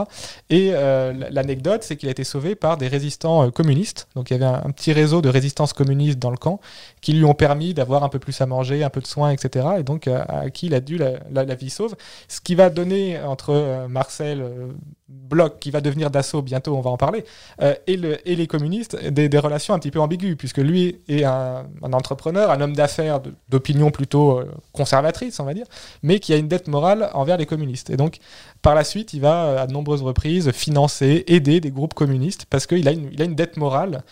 Et 0.50 0.72
l'anecdote, 0.72 1.84
c'est 1.84 1.98
qu'il 1.98 2.10
a 2.10 2.12
été 2.12 2.24
sauvé 2.24 2.56
par 2.56 2.78
des 2.78 2.88
résistants 2.88 3.50
communistes, 3.52 4.08
donc 4.16 4.30
il 4.30 4.34
y 4.34 4.44
avait 4.44 4.46
un, 4.46 4.72
petit 4.72 4.94
réseau 4.94 5.22
de 5.22 5.30
résistance 5.30 5.74
communiste 5.74 6.20
dans 6.20 6.32
le 6.32 6.38
camp 6.38 6.60
qui 7.02 7.14
lui 7.14 7.26
ont 7.26 7.34
permis 7.34 7.74
d'avoir 7.74 8.04
un 8.04 8.10
peu 8.10 8.20
plus 8.20 8.40
à 8.42 8.46
manger, 8.46 8.84
un 8.84 8.90
peu 8.90 9.02
de 9.02 9.08
soins, 9.08 9.32
etc. 9.32 9.68
Et 9.80 9.84
donc 9.84 10.08
à 10.08 10.50
qui 10.50 10.68
il 10.68 10.74
a 10.76 10.80
dû 10.80 10.98
la, 10.98 11.11
la, 11.32 11.56
vie 11.56 11.70
sauve. 11.70 11.96
Ce 12.28 12.42
qui 12.42 12.56
va 12.56 12.70
donner 12.70 13.20
entre 13.20 13.52
euh, 13.52 13.88
Marcel 13.88 14.42
euh, 14.42 14.68
Bloch, 15.08 15.60
qui 15.60 15.72
va 15.72 15.82
devenir 15.82 16.10
d'assaut 16.10 16.42
bientôt, 16.42 16.76
on 16.76 16.82
va 16.82 16.90
en 16.90 16.98
parler, 16.98 17.26
euh, 17.62 17.76
et, 17.88 17.98
le, 17.98 18.28
et, 18.28 18.36
les 18.36 18.48
communistes, 18.48 18.96
des, 18.96 19.40
relations 19.40 19.74
un 19.74 19.80
petit 19.80 19.92
peu 19.92 20.00
ambiguës, 20.00 20.38
puisque 20.38 20.58
lui 20.58 21.02
est 21.08 21.24
un, 21.24 21.66
entrepreneur, 21.92 22.52
un 22.52 22.62
homme 22.62 22.76
d'affaires 22.76 23.22
d'opinion 23.50 23.92
plutôt 23.92 24.42
conservatrice, 24.72 25.40
on 25.40 25.46
va 25.46 25.54
dire, 25.54 25.66
mais 26.04 26.20
qui 26.20 26.34
a 26.34 26.38
une 26.38 26.48
dette 26.48 26.68
morale 26.68 27.10
envers 27.14 27.38
les 27.38 27.46
communistes. 27.46 27.90
Et 27.90 27.98
donc, 27.98 28.20
par 28.62 28.76
la 28.76 28.84
suite, 28.84 29.14
il 29.14 29.22
va 29.22 29.62
à 29.62 29.68
de 29.68 29.74
nombreuses 29.74 30.04
reprises 30.04 30.52
financer, 30.52 31.24
aider 31.28 31.60
des 31.60 31.72
groupes 31.72 31.94
communistes, 31.94 32.46
parce 32.50 32.68
qu'il 32.68 32.88
a, 32.88 32.92
une, 32.92 33.10
il 33.12 33.22
a 33.22 33.26
une 33.26 33.36
dette 33.36 33.58
morale. 33.58 34.04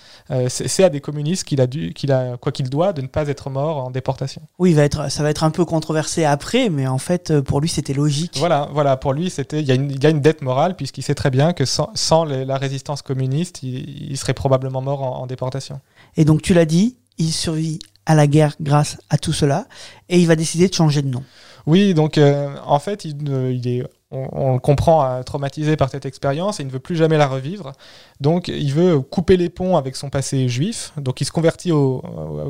C'est 0.47 0.83
à 0.83 0.89
des 0.89 1.01
communistes 1.01 1.43
qu'il 1.43 1.61
a, 1.61 1.67
dû, 1.67 1.93
qu'il 1.93 2.11
a 2.11 2.37
quoi 2.37 2.51
qu'il 2.51 2.69
doit 2.69 2.93
de 2.93 3.01
ne 3.01 3.07
pas 3.07 3.27
être 3.27 3.49
mort 3.49 3.77
en 3.77 3.91
déportation. 3.91 4.41
Oui, 4.57 4.71
il 4.71 4.75
va 4.75 4.83
être, 4.83 5.11
ça 5.11 5.23
va 5.23 5.29
être 5.29 5.43
un 5.43 5.51
peu 5.51 5.65
controversé 5.65 6.25
après, 6.25 6.69
mais 6.69 6.87
en 6.89 6.97
fait, 6.97 7.39
pour 7.41 7.61
lui, 7.61 7.69
c'était 7.69 7.93
logique. 7.93 8.35
Voilà, 8.37 8.69
voilà, 8.71 8.97
pour 8.97 9.13
lui, 9.13 9.29
c'était, 9.29 9.61
il 9.61 9.67
y, 9.67 9.71
a 9.71 9.75
une, 9.75 9.91
il 9.91 10.03
y 10.03 10.05
a 10.05 10.09
une 10.09 10.21
dette 10.21 10.41
morale, 10.41 10.75
puisqu'il 10.75 11.03
sait 11.03 11.15
très 11.15 11.29
bien 11.29 11.53
que 11.53 11.65
sans, 11.65 11.89
sans 11.95 12.25
les, 12.25 12.45
la 12.45 12.57
résistance 12.57 13.01
communiste, 13.01 13.63
il, 13.63 14.11
il, 14.11 14.17
serait 14.17 14.33
probablement 14.33 14.81
mort 14.81 15.03
en, 15.03 15.21
en 15.21 15.27
déportation. 15.27 15.79
Et 16.17 16.25
donc, 16.25 16.41
tu 16.41 16.53
l'as 16.53 16.65
dit, 16.65 16.97
il 17.17 17.31
survit 17.31 17.79
à 18.05 18.15
la 18.15 18.27
guerre 18.27 18.55
grâce 18.59 18.97
à 19.09 19.17
tout 19.17 19.33
cela, 19.33 19.67
et 20.09 20.19
il 20.19 20.27
va 20.27 20.35
décider 20.35 20.67
de 20.67 20.73
changer 20.73 21.01
de 21.01 21.09
nom. 21.09 21.23
Oui, 21.65 21.93
donc 21.93 22.17
euh, 22.17 22.55
en 22.65 22.79
fait, 22.79 23.05
il, 23.05 23.15
euh, 23.29 23.53
il, 23.53 23.67
est 23.67 23.83
on, 24.11 24.53
le 24.53 24.59
comprend 24.59 25.05
euh, 25.05 25.23
traumatisé 25.23 25.75
par 25.75 25.89
cette 25.89 26.05
expérience 26.05 26.59
et 26.59 26.63
il 26.63 26.67
ne 26.67 26.71
veut 26.71 26.79
plus 26.79 26.95
jamais 26.95 27.17
la 27.17 27.27
revivre. 27.27 27.73
Donc 28.19 28.47
il 28.47 28.73
veut 28.73 28.99
couper 29.01 29.37
les 29.37 29.49
ponts 29.49 29.77
avec 29.77 29.95
son 29.95 30.09
passé 30.09 30.49
juif. 30.49 30.93
Donc 30.97 31.21
il 31.21 31.25
se 31.25 31.31
convertit 31.31 31.71
au, 31.71 32.03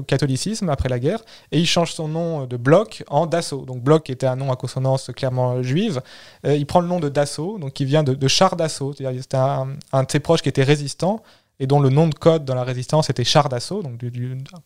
catholicisme 0.07 0.69
après 0.69 0.87
la 0.87 0.99
guerre 0.99 1.19
et 1.51 1.59
il 1.59 1.65
change 1.65 1.93
son 1.93 2.07
nom 2.07 2.45
de 2.45 2.55
Bloch 2.55 3.03
en 3.07 3.25
Dassault. 3.25 3.65
Donc 3.65 3.81
Bloch 3.81 4.09
était 4.09 4.27
un 4.27 4.37
nom 4.37 4.51
à 4.51 4.55
consonance 4.55 5.11
clairement 5.15 5.61
juive. 5.61 6.01
Euh, 6.45 6.55
il 6.55 6.65
prend 6.65 6.79
le 6.79 6.87
nom 6.87 6.99
de 6.99 7.09
Dassault, 7.09 7.57
donc 7.59 7.73
qui 7.73 7.85
vient 7.85 8.03
de, 8.03 8.27
char 8.27 8.55
d'assaut. 8.55 8.93
C'était 8.93 9.37
un, 9.37 9.67
un, 9.91 10.03
de 10.03 10.11
ses 10.11 10.19
proches 10.19 10.41
qui 10.41 10.49
était 10.49 10.63
résistant 10.63 11.21
et 11.59 11.67
dont 11.67 11.79
le 11.79 11.89
nom 11.89 12.07
de 12.07 12.15
code 12.15 12.45
dans 12.45 12.55
la 12.55 12.63
résistance 12.63 13.09
était 13.09 13.25
char 13.25 13.49
d'assaut, 13.49 13.83
donc 13.83 14.01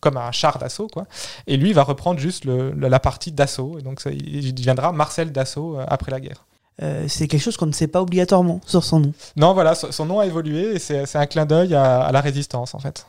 comme 0.00 0.16
un 0.16 0.30
char 0.30 0.58
d'assaut, 0.58 0.86
quoi. 0.86 1.06
Et 1.46 1.56
lui 1.56 1.72
va 1.72 1.82
reprendre 1.82 2.20
juste 2.20 2.44
la 2.44 3.00
partie 3.00 3.32
d'assaut, 3.32 3.78
et 3.78 3.82
donc 3.82 4.00
ça, 4.00 4.10
il 4.10 4.54
deviendra 4.54 4.92
Marcel 4.92 5.32
d'assaut 5.32 5.78
euh, 5.78 5.84
après 5.88 6.12
la 6.12 6.20
guerre. 6.20 6.46
Euh, 6.82 7.04
c'est 7.06 7.28
quelque 7.28 7.42
chose 7.42 7.56
qu'on 7.56 7.66
ne 7.66 7.72
sait 7.72 7.86
pas 7.86 8.02
obligatoirement 8.02 8.60
sur 8.66 8.82
son 8.82 9.00
nom. 9.00 9.12
Non, 9.36 9.54
voilà, 9.54 9.74
son, 9.74 10.06
nom 10.06 10.18
a 10.18 10.26
évolué 10.26 10.74
et 10.74 10.78
c'est 10.78 11.16
un 11.16 11.26
clin 11.26 11.46
d'œil 11.46 11.74
à, 11.74 12.10
la 12.12 12.20
résistance 12.20 12.74
en 12.74 12.78
fait. 12.80 13.06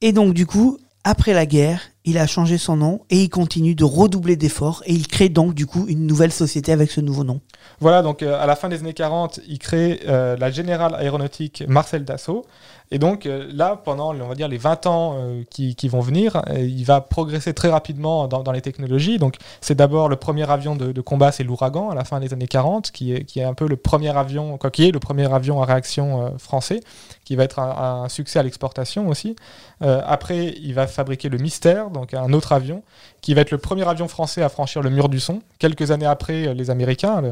Et 0.00 0.12
donc 0.12 0.34
du 0.34 0.46
coup, 0.46 0.78
après 1.04 1.32
la 1.32 1.46
guerre, 1.46 1.80
il 2.04 2.18
a 2.18 2.26
changé 2.26 2.58
son 2.58 2.76
nom 2.76 3.02
et 3.10 3.22
il 3.22 3.28
continue 3.28 3.74
de 3.74 3.84
redoubler 3.84 4.34
d'efforts 4.34 4.82
et 4.86 4.92
il 4.92 5.06
crée 5.06 5.28
donc 5.28 5.54
du 5.54 5.66
coup 5.66 5.86
une 5.86 6.06
nouvelle 6.06 6.32
société 6.32 6.72
avec 6.72 6.90
ce 6.90 7.00
nouveau 7.00 7.22
nom. 7.22 7.40
Voilà, 7.78 8.02
donc 8.02 8.22
euh, 8.22 8.40
à 8.40 8.46
la 8.46 8.56
fin 8.56 8.68
des 8.68 8.80
années 8.80 8.94
40, 8.94 9.40
il 9.46 9.58
crée 9.58 10.00
euh, 10.08 10.36
la 10.36 10.50
Générale 10.50 10.94
Aéronautique 10.94 11.62
Marcel 11.68 12.04
Dassault 12.04 12.44
et 12.92 12.98
donc 12.98 13.26
euh, 13.26 13.48
là, 13.52 13.76
pendant 13.76 14.12
on 14.14 14.26
va 14.28 14.34
dire 14.34 14.48
les 14.48 14.58
20 14.58 14.86
ans 14.86 15.14
euh, 15.16 15.44
qui, 15.48 15.88
vont 15.88 16.00
venir, 16.00 16.42
euh, 16.48 16.58
il 16.58 16.84
va 16.84 17.00
progresser 17.00 17.54
très 17.54 17.68
rapidement 17.68 18.26
dans, 18.26 18.50
les 18.50 18.60
technologies. 18.60 19.18
Donc 19.18 19.36
c'est 19.60 19.76
d'abord 19.76 20.08
le 20.08 20.16
premier 20.16 20.50
avion 20.50 20.74
de, 20.74 21.00
combat, 21.00 21.30
c'est 21.30 21.44
l'Ouragan 21.44 21.90
à 21.90 21.94
la 21.94 22.04
fin 22.04 22.18
des 22.18 22.32
années 22.32 22.48
40, 22.48 22.90
qui 22.90 23.12
est, 23.12 23.42
un 23.42 23.54
peu 23.54 23.68
le 23.68 23.76
premier 23.76 24.16
avion, 24.16 24.58
quoi, 24.58 24.70
le 24.76 24.98
premier 24.98 25.32
avion 25.32 25.62
à 25.62 25.66
réaction 25.66 26.36
français, 26.38 26.80
qui 27.24 27.36
va 27.36 27.44
être 27.44 27.60
un, 27.60 28.08
succès 28.08 28.40
à 28.40 28.42
l'exportation 28.42 29.08
aussi. 29.08 29.36
après, 29.80 30.54
il 30.60 30.74
va 30.74 30.86
fabriquer 30.86 31.28
le 31.28 31.38
Mystère, 31.38 31.90
donc 31.90 32.12
un 32.14 32.32
autre 32.32 32.52
avion, 32.52 32.82
qui 33.20 33.34
va 33.34 33.42
être 33.42 33.50
le 33.52 33.58
premier 33.58 33.86
avion 33.86 34.08
français 34.08 34.42
à 34.42 34.48
franchir 34.48 34.82
le 34.82 34.90
mur 34.90 35.08
du 35.08 35.20
son. 35.20 35.42
Quelques 35.58 35.90
années 35.90 36.06
après, 36.06 36.54
les 36.54 36.70
Américains, 36.70 37.22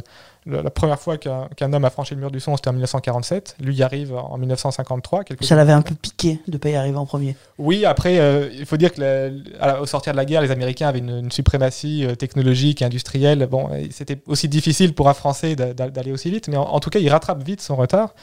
la 0.48 0.70
première 0.70 0.98
fois 0.98 1.18
qu'un 1.18 1.72
homme 1.72 1.84
a 1.84 1.90
franchi 1.90 2.14
le 2.14 2.20
mur 2.20 2.30
du 2.30 2.40
son, 2.40 2.56
c'était 2.56 2.68
en 2.68 2.72
1947. 2.72 3.56
Lui 3.60 3.76
y 3.76 3.82
arrive 3.82 4.14
en 4.14 4.38
1953. 4.38 5.24
Ça 5.42 5.56
l'avait 5.56 5.72
un 5.72 5.82
peu 5.82 5.94
piqué 5.94 6.40
de 6.46 6.52
ne 6.52 6.58
pas 6.58 6.70
y 6.70 6.76
arriver 6.76 6.96
en 6.96 7.06
premier. 7.06 7.36
Oui, 7.58 7.84
après, 7.84 8.18
euh, 8.18 8.48
il 8.52 8.64
faut 8.64 8.76
dire 8.76 8.92
qu'au 8.92 9.86
sortir 9.86 10.12
de 10.12 10.16
la 10.16 10.24
guerre, 10.24 10.40
les 10.40 10.50
Américains 10.50 10.88
avaient 10.88 11.00
une, 11.00 11.30
suprématie 11.30 12.06
euh, 12.06 12.14
technologique 12.14 12.82
et 12.82 12.84
industrielle. 12.84 13.46
Bon, 13.46 13.68
c'était 13.90 14.18
aussi 14.26 14.48
difficile 14.48 14.94
pour 14.94 15.08
un 15.08 15.14
Français 15.14 15.54
d'aller 15.56 16.12
aussi 16.12 16.30
vite, 16.30 16.48
mais 16.48 16.56
en, 16.56 16.80
tout 16.80 16.90
cas, 16.90 16.98
il 16.98 17.08
rattrape 17.10 17.42
vite 17.42 17.60
son 17.60 17.76
retard. 17.76 18.14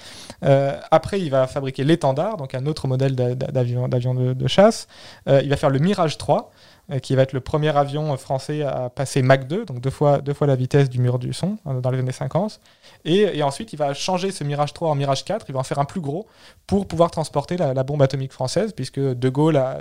Euh, 0.43 0.75
après, 0.91 1.21
il 1.21 1.29
va 1.29 1.47
fabriquer 1.47 1.83
l'étendard, 1.83 2.37
donc 2.37 2.55
un 2.55 2.65
autre 2.65 2.87
modèle 2.87 3.15
d'avion 3.15 3.87
de, 3.87 4.33
de, 4.33 4.47
chasse. 4.47 4.87
il 5.27 5.49
va 5.49 5.57
faire 5.57 5.69
le 5.69 5.79
Mirage 5.79 6.17
3. 6.17 6.51
Euh, 6.91 6.99
qui 6.99 7.15
va 7.15 7.23
être 7.23 7.33
le 7.33 7.39
premier 7.39 7.75
avion 7.75 8.15
français 8.15 8.61
à 8.61 8.91
passer 8.91 9.23
Mach 9.23 9.47
2, 9.47 9.65
donc 9.65 9.81
deux 9.81 9.89
fois, 9.89 10.19
deux 10.19 10.35
fois 10.35 10.45
la 10.45 10.55
vitesse 10.55 10.87
du 10.87 10.99
mur 10.99 11.17
du 11.17 11.33
son 11.33 11.57
euh, 11.65 11.81
dans 11.81 11.89
les 11.89 11.97
années 11.97 12.11
50. 12.15 12.59
Et, 13.05 13.43
ensuite, 13.43 13.71
il 13.71 13.75
va 13.77 13.93
changer 13.93 14.31
ce 14.31 14.43
Mirage 14.43 14.73
3 14.73 14.89
en 14.89 14.95
Mirage 14.95 15.23
4, 15.25 15.45
il 15.47 15.53
va 15.53 15.59
en 15.59 15.63
faire 15.63 15.77
un 15.77 15.85
plus 15.85 16.01
gros 16.01 16.25
pour 16.65 16.87
pouvoir 16.87 17.11
transporter 17.11 17.55
la, 17.55 17.83
bombe 17.83 18.01
atomique 18.01 18.33
française, 18.33 18.73
puisque 18.75 18.99
De 18.99 19.29
Gaulle 19.29 19.57
a, 19.57 19.77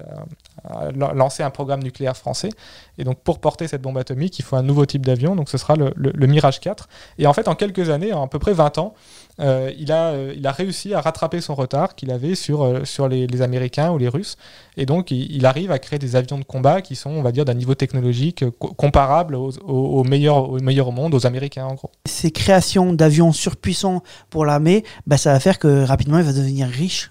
lancé 0.94 1.42
un 1.42 1.50
programme 1.50 1.82
nucléaire 1.82 2.16
français. 2.16 2.50
Et 2.98 3.04
donc, 3.04 3.18
pour 3.20 3.38
porter 3.38 3.66
cette 3.66 3.80
bombe 3.80 3.96
atomique, 3.96 4.38
il 4.38 4.42
faut 4.42 4.56
un 4.56 4.62
nouveau 4.62 4.84
type 4.84 5.06
d'avion, 5.06 5.36
donc 5.36 5.48
ce 5.48 5.56
sera 5.56 5.74
le, 5.74 5.92
le, 5.96 6.26
Mirage 6.26 6.60
4. 6.60 6.86
Et 7.18 7.26
en 7.26 7.32
fait, 7.32 7.48
en 7.48 7.54
quelques 7.54 7.88
années, 7.88 8.12
en 8.12 8.24
à 8.24 8.28
peu 8.28 8.38
près 8.38 8.52
20 8.52 8.76
ans, 8.78 8.94
euh, 9.40 9.72
il, 9.78 9.90
a, 9.90 10.14
il 10.34 10.46
a 10.46 10.52
réussi 10.52 10.94
à 10.94 11.00
rattraper 11.00 11.40
son 11.40 11.54
retard 11.54 11.94
qu'il 11.94 12.10
avait 12.10 12.34
sur, 12.34 12.86
sur 12.86 13.08
les, 13.08 13.26
les, 13.26 13.42
Américains 13.42 13.90
ou 13.90 13.98
les 13.98 14.08
Russes. 14.08 14.36
Et 14.76 14.86
donc, 14.86 15.10
il, 15.10 15.44
arrive 15.46 15.70
à 15.70 15.78
créer 15.78 15.98
des 15.98 16.16
avions 16.16 16.38
de 16.38 16.44
combat 16.44 16.82
qui 16.82 16.96
sont, 16.96 17.10
on 17.10 17.22
va 17.22 17.32
dire, 17.32 17.44
d'un 17.44 17.54
niveau 17.54 17.74
technologique 17.74 18.44
comparable 18.58 19.34
aux, 19.34 20.04
meilleurs, 20.04 20.50
aux 20.50 20.60
meilleurs 20.60 20.88
au 20.88 20.92
monde, 20.92 21.14
aux 21.14 21.26
Américains 21.26 21.66
en 21.66 21.74
gros. 21.74 21.90
Ces 22.06 22.30
créations 22.30 22.92
d'avions 22.92 23.32
surpuissants 23.32 24.02
pour 24.30 24.44
l'armée, 24.44 24.84
bah, 25.06 25.16
ça 25.16 25.32
va 25.32 25.40
faire 25.40 25.58
que 25.58 25.84
rapidement, 25.84 26.18
il 26.18 26.24
va 26.24 26.32
devenir 26.32 26.68
riche. 26.68 27.10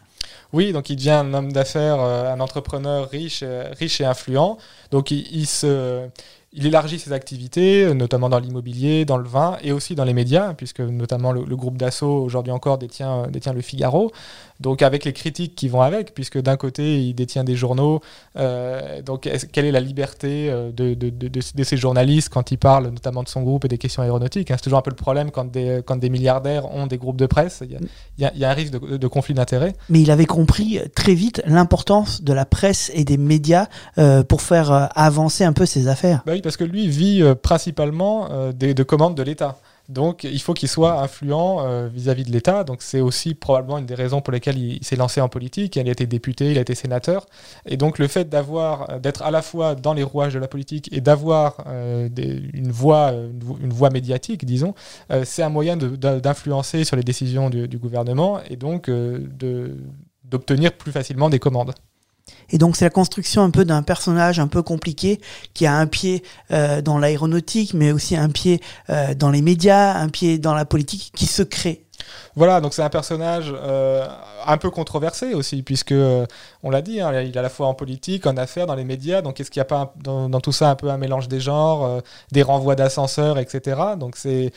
Oui, 0.54 0.72
donc 0.72 0.90
il 0.90 0.98
devient 0.98 1.10
un 1.10 1.34
homme 1.34 1.52
d'affaires, 1.52 2.00
euh, 2.00 2.32
un 2.32 2.40
entrepreneur 2.40 3.10
riche, 3.10 3.40
euh, 3.42 3.74
riche 3.78 4.00
et 4.02 4.06
influent. 4.06 4.58
Donc 4.92 5.10
il 5.10 5.48
se 5.48 6.08
il 6.56 6.68
élargit 6.68 7.00
ses 7.00 7.14
activités, 7.14 7.94
notamment 7.96 8.30
dans 8.30 8.40
l'immobilier, 8.40 9.06
dans 9.06 9.18
le 9.18 9.28
vin 9.28 9.58
et 9.64 9.72
aussi 9.72 9.96
dans 9.96 10.04
les 10.04 10.14
médias, 10.14 10.54
puisque 10.54 10.82
notamment 10.82 11.32
le, 11.32 11.56
groupe 11.56 11.78
Dassault 11.78 12.24
aujourd'hui 12.24 12.52
encore 12.52 12.78
détient, 12.78 13.28
détient 13.28 13.54
le 13.54 13.62
Figaro. 13.62 14.12
Donc 14.64 14.82
avec 14.82 15.04
les 15.04 15.12
critiques 15.12 15.56
qui 15.56 15.68
vont 15.68 15.82
avec, 15.82 16.14
puisque 16.14 16.42
d'un 16.42 16.56
côté 16.56 17.02
il 17.04 17.14
détient 17.14 17.44
des 17.44 17.56
journaux, 17.56 18.00
euh, 18.38 19.02
donc 19.02 19.30
quelle 19.52 19.66
est 19.66 19.72
la 19.72 19.82
liberté 19.82 20.50
euh, 20.50 20.72
de, 20.72 20.94
de, 20.94 21.10
de, 21.10 21.28
de, 21.28 21.64
ces 21.64 21.76
journalistes 21.76 22.30
quand 22.30 22.50
ils 22.52 22.58
parlent 22.58 22.88
notamment 22.88 23.24
de 23.24 23.28
son 23.28 23.42
groupe 23.42 23.66
et 23.66 23.68
des 23.68 23.78
questions 23.78 24.02
aéronautiques 24.04 24.50
hein? 24.52 24.56
C'est 24.58 24.64
toujours 24.64 24.80
un 24.80 24.82
peu 24.82 24.90
le 24.90 24.96
problème 24.96 25.32
quand 25.32 25.52
des, 25.52 25.82
quand 25.86 25.98
des 25.98 26.10
milliardaires 26.10 26.74
ont 26.74 26.88
des 26.88 26.98
groupes 26.98 27.18
de 27.18 27.26
presse, 27.26 27.62
il 27.62 27.78
y 28.18 28.26
a, 28.26 28.34
y 28.34 28.46
a, 28.46 28.50
un 28.50 28.54
risque 28.54 28.72
de, 28.72 29.08
conflit 29.08 29.34
d'intérêts. 29.34 29.74
Mais 29.90 30.02
il 30.02 30.10
avait 30.10 30.26
compris 30.26 30.80
très 30.96 31.14
vite 31.14 31.42
l'importance 31.46 32.24
de 32.24 32.32
la 32.32 32.46
presse 32.46 32.90
et 32.94 33.04
des 33.04 33.18
médias 33.18 33.68
euh, 33.98 34.24
pour 34.24 34.42
faire 34.42 34.90
avancer 34.96 35.44
un 35.44 35.54
peu 35.54 35.66
ses 35.66 35.90
affaires. 35.90 36.24
Bah 36.26 36.34
parce 36.42 36.56
que 36.56 36.64
lui 36.64 36.88
vit 36.88 37.22
principalement 37.42 38.30
euh, 38.32 38.54
de 38.54 38.84
commandes 38.84 39.16
de 39.16 39.24
l'État. 39.24 39.58
Donc 39.90 40.24
il 40.24 40.42
faut 40.42 40.54
qu'il 40.54 40.70
soit 40.70 41.02
influent 41.02 41.66
euh, 41.66 41.88
vis-à-vis 41.88 42.24
de 42.24 42.32
l'État. 42.32 42.64
Donc 42.64 42.82
c'est 42.82 43.02
aussi 43.02 43.34
probablement 43.36 43.78
une 43.78 43.86
des 43.86 43.96
raisons 43.96 44.22
pour 44.22 44.32
lesquelles 44.32 44.58
il, 44.58 44.84
s'est 44.84 44.96
lancé 44.96 45.22
en 45.22 45.30
politique. 45.30 45.76
Il 45.76 45.88
a 45.88 45.92
été 45.92 46.06
député, 46.06 46.52
il 46.52 46.58
a 46.58 46.62
été 46.62 46.76
sénateur. 46.76 47.26
Et 47.66 47.78
donc 47.78 48.00
le 48.00 48.08
fait 48.08 48.30
d'avoir, 48.30 49.00
d'être 49.00 49.22
à 49.24 49.32
la 49.32 49.42
fois 49.42 49.76
dans 49.76 49.94
les 49.94 50.04
rouages 50.04 50.34
de 50.34 50.40
la 50.40 50.48
politique 50.48 50.90
et 50.92 51.02
d'avoir 51.02 51.66
une 51.68 52.72
voix, 52.72 53.12
une, 53.12 53.74
voix 53.74 53.90
médiatique, 53.90 54.46
disons, 54.46 54.74
c'est 55.24 55.44
un 55.44 55.50
moyen 55.50 55.78
d'influencer 55.78 56.84
sur 56.84 56.96
les 56.96 57.04
décisions 57.04 57.50
du, 57.50 57.68
du 57.68 57.78
gouvernement 57.78 58.40
et 58.50 58.56
donc 58.56 58.90
d'obtenir 60.24 60.74
plus 60.74 60.92
facilement 60.92 61.30
des 61.30 61.40
commandes. 61.40 61.74
Et 62.50 62.58
donc 62.58 62.76
c'est 62.76 62.86
la 62.86 62.90
construction 62.90 63.44
un 63.44 63.50
peu 63.50 63.66
d'un 63.66 63.84
personnage 63.84 64.40
un 64.40 64.48
peu 64.48 64.62
compliqué 64.62 65.20
qui 65.54 65.66
a 65.66 65.76
un 65.76 65.88
pied 65.88 66.24
euh, 66.52 66.82
dans 66.82 66.98
l'aéronautique, 66.98 67.74
mais 67.74 67.92
aussi 67.92 68.16
un 68.16 68.30
pied 68.30 68.62
euh, 68.90 69.14
dans 69.14 69.32
les 69.32 69.42
médias, 69.42 69.96
un 69.96 70.10
pied 70.10 70.38
dans 70.38 70.54
la 70.54 70.66
politique, 70.66 71.12
qui 71.16 71.26
se 71.26 71.44
crée 71.44 71.83
voilà, 72.36 72.62
donc 72.62 72.74
c'est 72.74 72.82
un 72.82 72.90
personnage 72.90 73.54
euh, 73.54 74.08
un 74.46 74.58
peu 74.58 74.70
controversé 74.70 75.34
aussi, 75.34 75.62
puisque 75.62 75.92
euh, 75.92 76.26
on 76.64 76.70
l'a 76.70 76.82
dit, 76.82 77.00
hein, 77.00 77.12
il 77.22 77.36
est 77.36 77.38
à 77.38 77.42
la 77.42 77.50
fois 77.50 77.68
en 77.68 77.74
politique, 77.74 78.26
en 78.26 78.38
affaires, 78.38 78.66
dans 78.66 78.76
les 78.76 78.84
médias. 78.84 79.22
Donc 79.22 79.40
est-ce 79.40 79.52
qu'il 79.52 79.60
n'y 79.60 79.64
a 79.64 79.66
pas 79.66 79.94
dans, 79.98 80.30
tout 80.40 80.52
ça 80.52 80.70
un 80.70 80.76
peu 80.76 80.90
un 80.90 80.98
mélange 80.98 81.28
des 81.28 81.40
genres, 81.40 81.86
euh, 81.86 82.00
des 82.32 82.42
renvois 82.42 82.76
d'ascenseurs, 82.76 83.38
etc. 83.38 83.80
Donc 83.98 84.16
c'est 84.18 84.52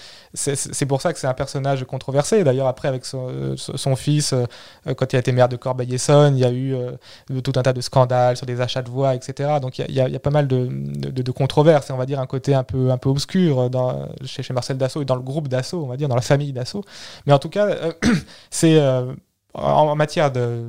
pour 0.87 1.03
ça 1.03 1.13
que 1.13 1.19
c'est 1.19 1.27
un 1.27 1.35
personnage 1.35 1.85
controversé. 1.85 2.45
D'ailleurs 2.45 2.67
après 2.67 2.89
avec 2.89 3.05
son, 3.05 3.97
fils, 3.97 4.35
quand 4.97 5.13
il 5.13 5.17
a 5.17 5.19
été 5.19 5.33
maire 5.33 5.49
de 5.49 5.57
Corbeil-Essonne, 5.57 6.37
il 6.37 6.41
y 6.41 6.45
a 6.45 6.53
eu 6.53 6.77
tout 7.43 7.53
un 7.57 7.63
tas 7.63 7.73
de 7.73 7.81
scandales 7.81 8.37
sur 8.37 8.47
des 8.47 8.61
achats 8.61 8.83
de 8.83 8.91
voix, 8.91 9.15
etc. 9.15 9.55
Donc 9.61 9.79
il 9.79 9.95
y, 9.95 10.01
a, 10.01 10.19
pas 10.19 10.31
mal 10.31 10.49
de, 10.49 10.69
de, 10.71 11.31
controverses, 11.31 11.91
et 11.91 11.93
on 11.93 11.97
va 11.97 12.07
dire 12.07 12.21
un 12.21 12.27
côté 12.27 12.55
un 12.55 12.65
peu 12.65 12.91
un 12.91 12.99
peu 12.99 13.09
obscur 13.09 13.69
chez, 14.25 14.53
Marcel 14.53 14.79
Dassault 14.79 15.03
et 15.03 15.05
dans 15.05 15.17
le 15.17 15.23
groupe 15.23 15.49
Dassault, 15.49 15.83
on 15.85 15.89
va 15.89 15.97
dire 15.97 16.09
dans 16.09 16.15
la 16.15 16.23
famille 16.23 16.53
Dassault. 16.53 16.85
Mais 17.27 17.33
cas, 17.49 17.67
euh, 17.69 17.93
c'est 18.51 18.79
euh, 18.79 19.13
en 19.55 19.95
matière 19.97 20.31
de 20.33 20.65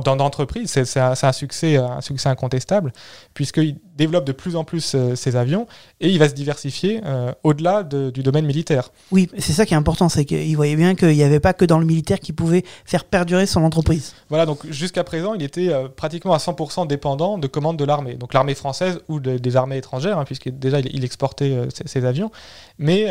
d'entreprise, 0.00 0.70
c'est 0.70 1.00
un, 1.00 1.32
succès, 1.32 1.76
un 1.76 2.00
succès 2.00 2.30
incontestable, 2.30 2.94
puisqu'il 3.34 3.76
développe 3.94 4.24
de 4.24 4.32
plus 4.32 4.56
en 4.56 4.64
plus 4.64 4.94
euh, 4.94 5.14
ses 5.14 5.36
avions 5.36 5.66
et 6.00 6.08
il 6.08 6.18
va 6.18 6.30
se 6.30 6.34
diversifier 6.34 7.02
au-delà 7.42 7.82
du 7.82 8.22
domaine 8.22 8.46
militaire. 8.46 8.88
Oui, 9.10 9.28
c'est 9.36 9.52
ça 9.52 9.66
qui 9.66 9.74
est 9.74 9.76
important, 9.76 10.08
c'est 10.08 10.24
qu'il 10.24 10.56
voyait 10.56 10.76
bien 10.76 10.94
qu'il 10.94 11.10
n'y 11.10 11.22
avait 11.22 11.40
pas 11.40 11.52
que 11.52 11.66
dans 11.66 11.78
le 11.78 11.84
militaire 11.84 12.20
qu'il 12.20 12.34
pouvait 12.34 12.64
faire 12.86 13.04
perdurer 13.04 13.44
son 13.44 13.64
entreprise. 13.64 14.14
Voilà, 14.30 14.46
donc 14.46 14.66
jusqu'à 14.70 15.04
présent, 15.04 15.34
il 15.34 15.42
était 15.42 15.70
pratiquement 15.94 16.32
à 16.32 16.38
100% 16.38 16.86
dépendant 16.86 17.36
de 17.36 17.46
commandes 17.46 17.76
de 17.76 17.84
l'armée, 17.84 18.14
donc 18.14 18.32
l'armée 18.32 18.54
française 18.54 19.00
ou 19.08 19.20
des 19.20 19.56
armées 19.56 19.76
étrangères, 19.76 20.18
hein, 20.18 20.24
puisque 20.24 20.48
déjà 20.48 20.80
il, 20.80 21.04
exportait 21.04 21.68
ses, 21.84 22.06
avions, 22.06 22.30
mais 22.78 23.10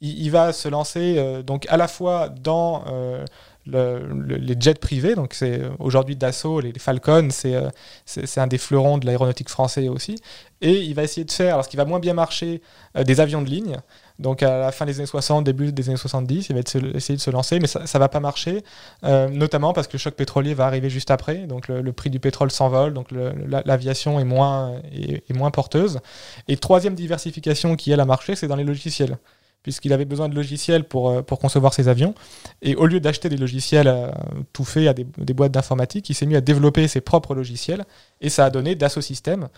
il, 0.00 0.30
va 0.30 0.52
se 0.52 0.68
lancer 0.68 1.16
euh, 1.18 1.42
donc 1.42 1.66
à 1.68 1.76
la 1.76 1.88
fois 1.88 2.28
dans 2.28 2.84
euh, 2.88 3.24
les 3.66 4.56
jets 4.58 4.74
privés, 4.74 5.14
donc 5.14 5.34
c'est 5.34 5.60
aujourd'hui 5.78 6.16
Dassault, 6.16 6.60
les, 6.60 6.72
Falcon, 6.78 7.28
euh, 7.44 7.70
c'est 8.06 8.38
un 8.38 8.46
des 8.46 8.56
fleurons 8.56 8.96
de 8.96 9.04
l'aéronautique 9.04 9.50
français 9.50 9.88
aussi, 9.88 10.16
et 10.62 10.78
il 10.78 10.94
va 10.94 11.02
essayer 11.02 11.24
de 11.24 11.30
faire, 11.30 11.54
alors 11.54 11.64
ce 11.64 11.68
qui 11.68 11.76
va 11.76 11.84
moins 11.84 12.00
bien 12.00 12.14
marcher, 12.14 12.62
des 13.04 13.20
avions 13.20 13.42
de 13.42 13.50
ligne, 13.50 13.76
donc 14.18 14.42
à 14.42 14.58
la 14.58 14.72
fin 14.72 14.86
des 14.86 14.96
années 14.96 15.06
60, 15.06 15.44
début 15.44 15.72
des 15.72 15.88
années 15.88 15.98
70, 15.98 16.48
il 16.48 16.54
va 16.54 16.60
essayer 16.60 17.16
de 17.16 17.20
se 17.20 17.30
lancer, 17.30 17.60
mais 17.60 17.66
ça 17.66 17.80
ne 17.80 17.98
va 17.98 18.08
pas 18.08 18.18
marcher, 18.18 18.64
notamment 19.02 19.74
parce 19.74 19.86
que 19.86 19.92
le 19.92 19.98
choc 19.98 20.14
pétrolier 20.14 20.54
va 20.54 20.66
arriver 20.66 20.88
juste 20.88 21.10
après, 21.10 21.46
donc 21.46 21.68
le, 21.68 21.92
prix 21.92 22.08
du 22.08 22.18
pétrole 22.18 22.50
s'envole, 22.50 22.94
donc 22.94 23.08
l'aviation 23.12 24.18
est, 24.18 24.24
moins, 24.24 24.80
est, 24.90 25.34
moins 25.34 25.50
porteuse. 25.50 26.00
Et 26.48 26.56
troisième 26.56 26.94
diversification 26.94 27.76
qui, 27.76 27.92
elle, 27.92 28.00
a 28.00 28.06
marché, 28.06 28.34
c'est 28.36 28.48
dans 28.48 28.56
les 28.56 28.64
logiciels 28.64 29.18
puisqu'il 29.62 29.92
avait 29.92 30.04
besoin 30.04 30.28
de 30.28 30.34
logiciels 30.34 30.84
pour, 30.84 31.10
euh, 31.10 31.22
pour 31.22 31.38
concevoir 31.38 31.74
ses 31.74 31.88
avions. 31.88 32.14
Et 32.62 32.74
au 32.76 32.86
lieu 32.86 33.00
d'acheter 33.00 33.28
des 33.28 33.36
logiciels 33.36 33.88
euh, 33.88 34.10
tout 34.52 34.64
faits 34.64 34.88
à 34.88 34.94
des, 34.94 35.06
des 35.18 35.34
boîtes 35.34 35.52
d'informatique, 35.52 36.08
il 36.10 36.14
s'est 36.14 36.26
mis 36.26 36.36
à 36.36 36.40
développer 36.40 36.88
ses 36.88 37.00
propres 37.00 37.34
logiciels. 37.34 37.84
Et 38.20 38.28
ça 38.28 38.46
a 38.46 38.50
donné 38.50 38.74
Dassault 38.74 39.00
Systèmes, 39.00 39.48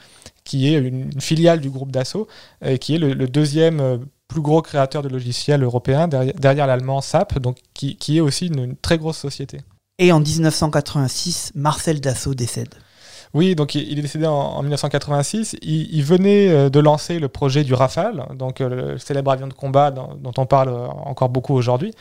qui 0.44 0.74
est 0.74 0.78
une, 0.78 1.20
filiale 1.20 1.60
du 1.60 1.70
groupe 1.70 1.92
Dassault, 1.92 2.26
et 2.64 2.78
qui 2.78 2.96
est 2.96 2.98
le, 2.98 3.14
deuxième 3.28 3.80
euh, 3.80 3.98
plus 4.28 4.40
gros 4.40 4.62
créateur 4.62 5.02
de 5.02 5.08
logiciels 5.08 5.62
européen, 5.62 6.08
derrière, 6.08 6.66
l'allemand 6.66 7.00
SAP, 7.00 7.38
donc 7.38 7.58
qui, 7.74 7.96
qui 7.96 8.16
est 8.16 8.20
aussi 8.20 8.46
une 8.46 8.76
très 8.76 8.98
grosse 8.98 9.18
société. 9.18 9.58
Et 9.98 10.10
en 10.10 10.20
1986, 10.20 11.52
Marcel 11.54 12.00
Dassault 12.00 12.34
décède. 12.34 12.74
Oui, 13.34 13.54
donc 13.54 13.74
il 13.74 13.98
est 13.98 14.02
décédé 14.02 14.26
en, 14.26 14.32
en 14.32 14.60
1986. 14.60 15.56
Il, 15.62 16.02
venait 16.04 16.50
euh, 16.50 16.68
de 16.68 16.80
lancer 16.80 17.18
le 17.18 17.28
projet 17.28 17.64
du 17.64 17.72
Rafale, 17.72 18.26
donc 18.34 18.60
euh, 18.60 18.92
le 18.92 18.98
célèbre 18.98 19.30
avion 19.30 19.46
de 19.46 19.54
combat 19.54 19.90
dont, 19.90 20.32
on 20.36 20.44
parle 20.44 20.68
euh, 20.68 20.86
encore 20.86 21.30
beaucoup 21.30 21.54
aujourd'hui. 21.54 21.94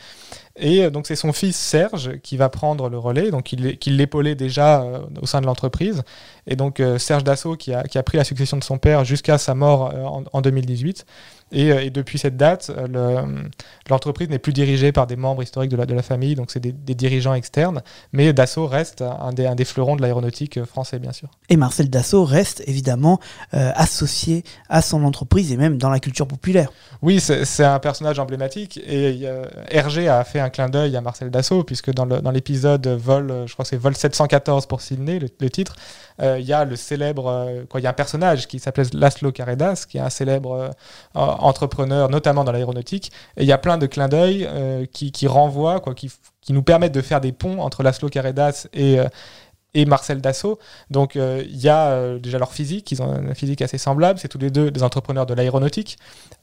Et 0.56 0.90
donc 0.90 1.06
c'est 1.06 1.16
son 1.16 1.32
fils 1.32 1.56
Serge 1.56 2.18
qui 2.22 2.36
va 2.36 2.50
prendre 2.50 2.90
le 2.90 2.98
relais, 2.98 3.30
donc 3.30 3.54
il, 3.54 3.78
qui 3.78 3.88
l'épaulait 3.88 4.34
déjà 4.34 4.84
au 5.22 5.24
sein 5.24 5.40
de 5.40 5.46
l'entreprise. 5.46 6.02
Et 6.46 6.56
donc 6.56 6.82
Serge 6.98 7.24
Dassault 7.24 7.56
qui 7.56 7.72
a, 7.72 8.02
pris 8.02 8.18
la 8.18 8.24
succession 8.24 8.58
de 8.58 8.64
son 8.64 8.76
père 8.76 9.02
jusqu'à 9.06 9.38
sa 9.38 9.54
mort 9.54 9.94
en, 9.94 10.24
en 10.30 10.40
2018. 10.42 11.06
Et, 11.52 11.70
euh, 11.70 11.82
et 11.84 11.90
depuis 11.90 12.18
cette 12.18 12.36
date, 12.36 12.70
euh, 12.76 12.86
le- 13.26 13.48
l'entreprise 13.90 14.28
n'est 14.28 14.38
plus 14.38 14.52
dirigée 14.52 14.90
par 14.92 15.06
des 15.06 15.16
membres 15.16 15.42
historiques 15.42 15.70
de 15.70 15.76
la, 15.76 15.86
de 15.86 15.94
la 15.94 16.02
famille, 16.02 16.34
donc 16.34 16.50
c'est 16.50 16.60
des, 16.60 16.72
des 16.72 16.94
dirigeants 16.94 17.34
externes. 17.34 17.82
Mais 18.12 18.32
Dassault 18.32 18.66
reste 18.66 19.02
un 19.02 19.32
des, 19.32 19.46
un 19.46 19.54
des 19.54 19.64
fleurons 19.64 19.96
de 19.96 20.02
l'aéronautique 20.02 20.56
euh, 20.58 20.64
français, 20.64 20.98
bien 20.98 21.12
sûr. 21.12 21.28
Et 21.48 21.56
Marcel 21.56 21.90
Dassault 21.90 22.24
reste 22.24 22.62
évidemment 22.66 23.20
euh, 23.54 23.70
associé 23.74 24.44
à 24.68 24.82
son 24.82 25.04
entreprise 25.04 25.52
et 25.52 25.56
même 25.56 25.78
dans 25.78 25.90
la 25.90 26.00
culture 26.00 26.26
populaire. 26.26 26.72
Oui, 27.02 27.20
c'est 27.20 27.64
un 27.64 27.78
personnage 27.78 28.18
emblématique 28.18 28.78
et 28.78 29.20
euh, 29.24 29.44
Hergé 29.70 30.08
a 30.08 30.22
fait 30.24 30.40
un 30.40 30.50
clin 30.50 30.68
d'œil 30.68 30.96
à 30.96 31.00
Marcel 31.00 31.30
Dassault 31.30 31.64
puisque 31.64 31.90
dans 31.92 32.30
l'épisode 32.30 32.86
Vol, 32.86 33.44
je 33.46 33.52
crois 33.52 33.64
que 33.64 33.68
c'est 33.68 33.76
Vol 33.76 33.96
714 33.96 34.66
pour 34.66 34.80
Sydney, 34.80 35.18
le, 35.18 35.28
le 35.40 35.50
titre, 35.50 35.76
euh, 36.20 36.38
il 36.38 36.46
y 36.46 36.52
a 36.52 36.64
le 36.64 36.76
célèbre, 36.76 37.64
quoi, 37.68 37.80
il 37.80 37.82
y 37.84 37.86
a 37.86 37.90
un 37.90 37.94
personnage 37.94 38.46
qui 38.46 38.58
s'appelle 38.58 38.86
Laszlo 38.92 39.32
Carredas, 39.32 39.84
qui 39.88 39.98
est 39.98 40.00
un 40.00 40.10
célèbre 40.10 40.70
euh, 41.42 41.48
en- 41.48 41.52
entrepreneur, 41.52 42.08
notamment 42.08 42.44
dans 42.44 42.52
l'aéronautique, 42.52 43.12
et 43.36 43.42
il 43.42 43.46
y 43.46 43.52
a 43.52 43.58
plein 43.58 43.78
de 43.78 43.86
clins 43.86 44.08
d'œil 44.08 44.46
euh, 44.48 44.86
qui, 44.92 45.26
renvoient, 45.26 45.80
quoi, 45.80 45.94
qui, 45.94 46.10
nous 46.50 46.62
permettent 46.62 46.94
de 46.94 47.02
faire 47.02 47.20
des 47.20 47.32
ponts 47.32 47.60
entre 47.60 47.82
Laszlo 47.82 48.08
Carredas 48.08 48.66
et 48.72 48.98
euh, 48.98 49.08
et 49.74 49.86
Marcel 49.86 50.20
Dassault. 50.20 50.58
Donc 50.90 51.16
euh, 51.16 51.42
il 51.46 51.58
y 51.58 51.68
a 51.70 52.18
déjà 52.18 52.38
leur 52.38 52.52
physique, 52.52 52.92
ils 52.92 53.00
ont 53.00 53.22
une 53.22 53.34
physique 53.34 53.62
assez 53.62 53.78
semblable, 53.78 54.18
c'est 54.18 54.28
tous 54.28 54.38
les 54.38 54.50
deux 54.50 54.70
des 54.70 54.82
entrepreneurs 54.82 55.24
de 55.24 55.32
l'aéronautique, 55.34 55.96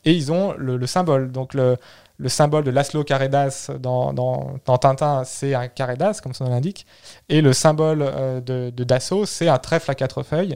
et 0.03 0.13
ils 0.13 0.31
ont 0.31 0.53
le, 0.57 0.77
le 0.77 0.87
symbole. 0.87 1.31
Donc 1.31 1.53
le, 1.53 1.77
le 2.17 2.29
symbole 2.29 2.63
de 2.63 2.71
Laszlo 2.71 3.03
Carredas 3.03 3.69
dans, 3.79 4.57
Tintin, 4.65 5.23
c'est 5.25 5.53
un 5.53 5.67
Carredas, 5.67 6.21
comme 6.23 6.33
son 6.33 6.45
nom 6.45 6.49
l'indique, 6.49 6.87
et 7.29 7.41
le 7.41 7.53
symbole 7.53 7.99
de, 8.43 8.71
Dassault, 8.83 9.27
c'est 9.27 9.47
un 9.47 9.59
trèfle 9.59 9.91
à 9.91 9.95
quatre 9.95 10.23
feuilles 10.23 10.55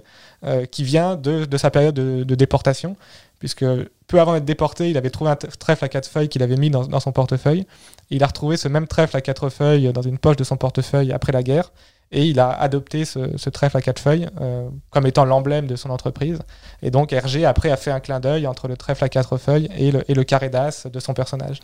qui 0.72 0.84
vient 0.84 1.16
de, 1.16 1.58
sa 1.58 1.70
période 1.70 1.94
de, 1.94 2.24
de 2.24 2.36
déportation, 2.36 2.98
puisque 3.44 3.66
peu 4.08 4.22
avant 4.22 4.36
d'être 4.36 4.46
déporté, 4.46 4.90
il 4.90 4.96
avait 4.96 5.10
trouvé 5.10 5.30
un 5.32 5.36
trèfle 5.36 5.84
à 5.84 5.90
quatre 5.90 6.08
feuilles 6.08 6.30
qu'il 6.30 6.42
avait 6.44 6.56
mis 6.56 6.70
dans, 6.70 7.00
son 7.02 7.12
portefeuille. 7.12 7.68
Il 8.10 8.24
a 8.24 8.28
retrouvé 8.28 8.56
ce 8.56 8.70
même 8.70 8.88
trèfle 8.88 9.18
à 9.18 9.20
quatre 9.20 9.50
feuilles 9.50 9.92
dans 9.92 10.02
une 10.02 10.18
poche 10.18 10.38
de 10.38 10.46
son 10.46 10.56
portefeuille 10.56 11.12
après 11.12 11.34
la 11.34 11.44
guerre. 11.44 11.74
Et 12.14 12.26
il 12.26 12.40
a 12.40 12.52
adopté 12.52 13.04
ce, 13.04 13.36
ce 13.36 13.50
trèfle 13.50 13.76
à 13.76 13.82
quatre 13.82 14.00
feuilles 14.00 14.30
euh, 14.40 14.70
comme 14.92 15.06
étant 15.08 15.26
l'emblème 15.26 15.68
de 15.68 15.76
son 15.76 15.90
entreprise. 15.90 16.40
Et 16.84 16.90
donc 16.90 17.12
Hergé, 17.12 17.44
après, 17.44 17.70
a 17.70 17.76
fait 17.76 17.92
un 17.92 18.00
clin 18.00 18.22
d'œil 18.22 18.48
entre 18.48 18.70
le 18.70 18.78
trèfle 18.78 19.04
à 19.04 19.10
quatre 19.10 19.36
feuilles 19.36 19.68
et 19.78 19.92
le, 19.92 20.10
et 20.10 20.14
le 20.14 20.24
carré 20.24 20.48
d'as 20.48 20.88
de 20.88 21.00
son 21.02 21.14
personnage. 21.14 21.60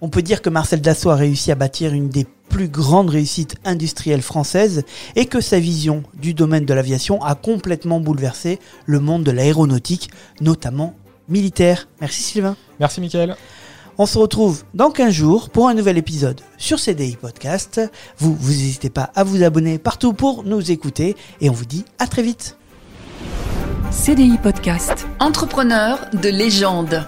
On 0.00 0.08
peut 0.08 0.22
dire 0.22 0.42
que 0.42 0.50
Marcel 0.50 0.80
Dassault 0.80 1.10
a 1.10 1.16
réussi 1.16 1.50
à 1.50 1.56
bâtir 1.56 1.92
une 1.92 2.08
des 2.08 2.28
plus 2.48 2.68
grandes 2.68 3.10
réussites 3.10 3.56
industrielles 3.64 4.22
françaises 4.22 4.84
et 5.16 5.26
que 5.26 5.40
sa 5.40 5.58
vision 5.58 6.04
du 6.14 6.34
domaine 6.34 6.66
de 6.66 6.72
l'aviation 6.72 7.20
a 7.24 7.34
complètement 7.34 7.98
bouleversé 7.98 8.60
le 8.84 9.00
monde 9.00 9.24
de 9.24 9.32
l'aéronautique, 9.32 10.10
notamment 10.40 10.94
militaire. 11.28 11.88
Merci 12.00 12.22
Sylvain. 12.22 12.56
Merci, 12.80 13.00
Mickaël. 13.00 13.36
On 13.98 14.04
se 14.04 14.18
retrouve 14.18 14.64
dans 14.74 14.90
15 14.90 15.12
jours 15.12 15.48
pour 15.48 15.68
un 15.68 15.74
nouvel 15.74 15.96
épisode 15.96 16.40
sur 16.58 16.78
CDI 16.78 17.16
Podcast. 17.16 17.80
Vous, 18.18 18.36
vous 18.38 18.50
n'hésitez 18.50 18.90
pas 18.90 19.10
à 19.14 19.24
vous 19.24 19.42
abonner 19.42 19.78
partout 19.78 20.12
pour 20.12 20.44
nous 20.44 20.70
écouter 20.70 21.16
et 21.40 21.48
on 21.48 21.54
vous 21.54 21.64
dit 21.64 21.84
à 21.98 22.06
très 22.06 22.22
vite. 22.22 22.58
CDI 23.90 24.36
Podcast. 24.42 25.06
Entrepreneur 25.18 25.98
de 26.12 26.28
légende. 26.28 27.06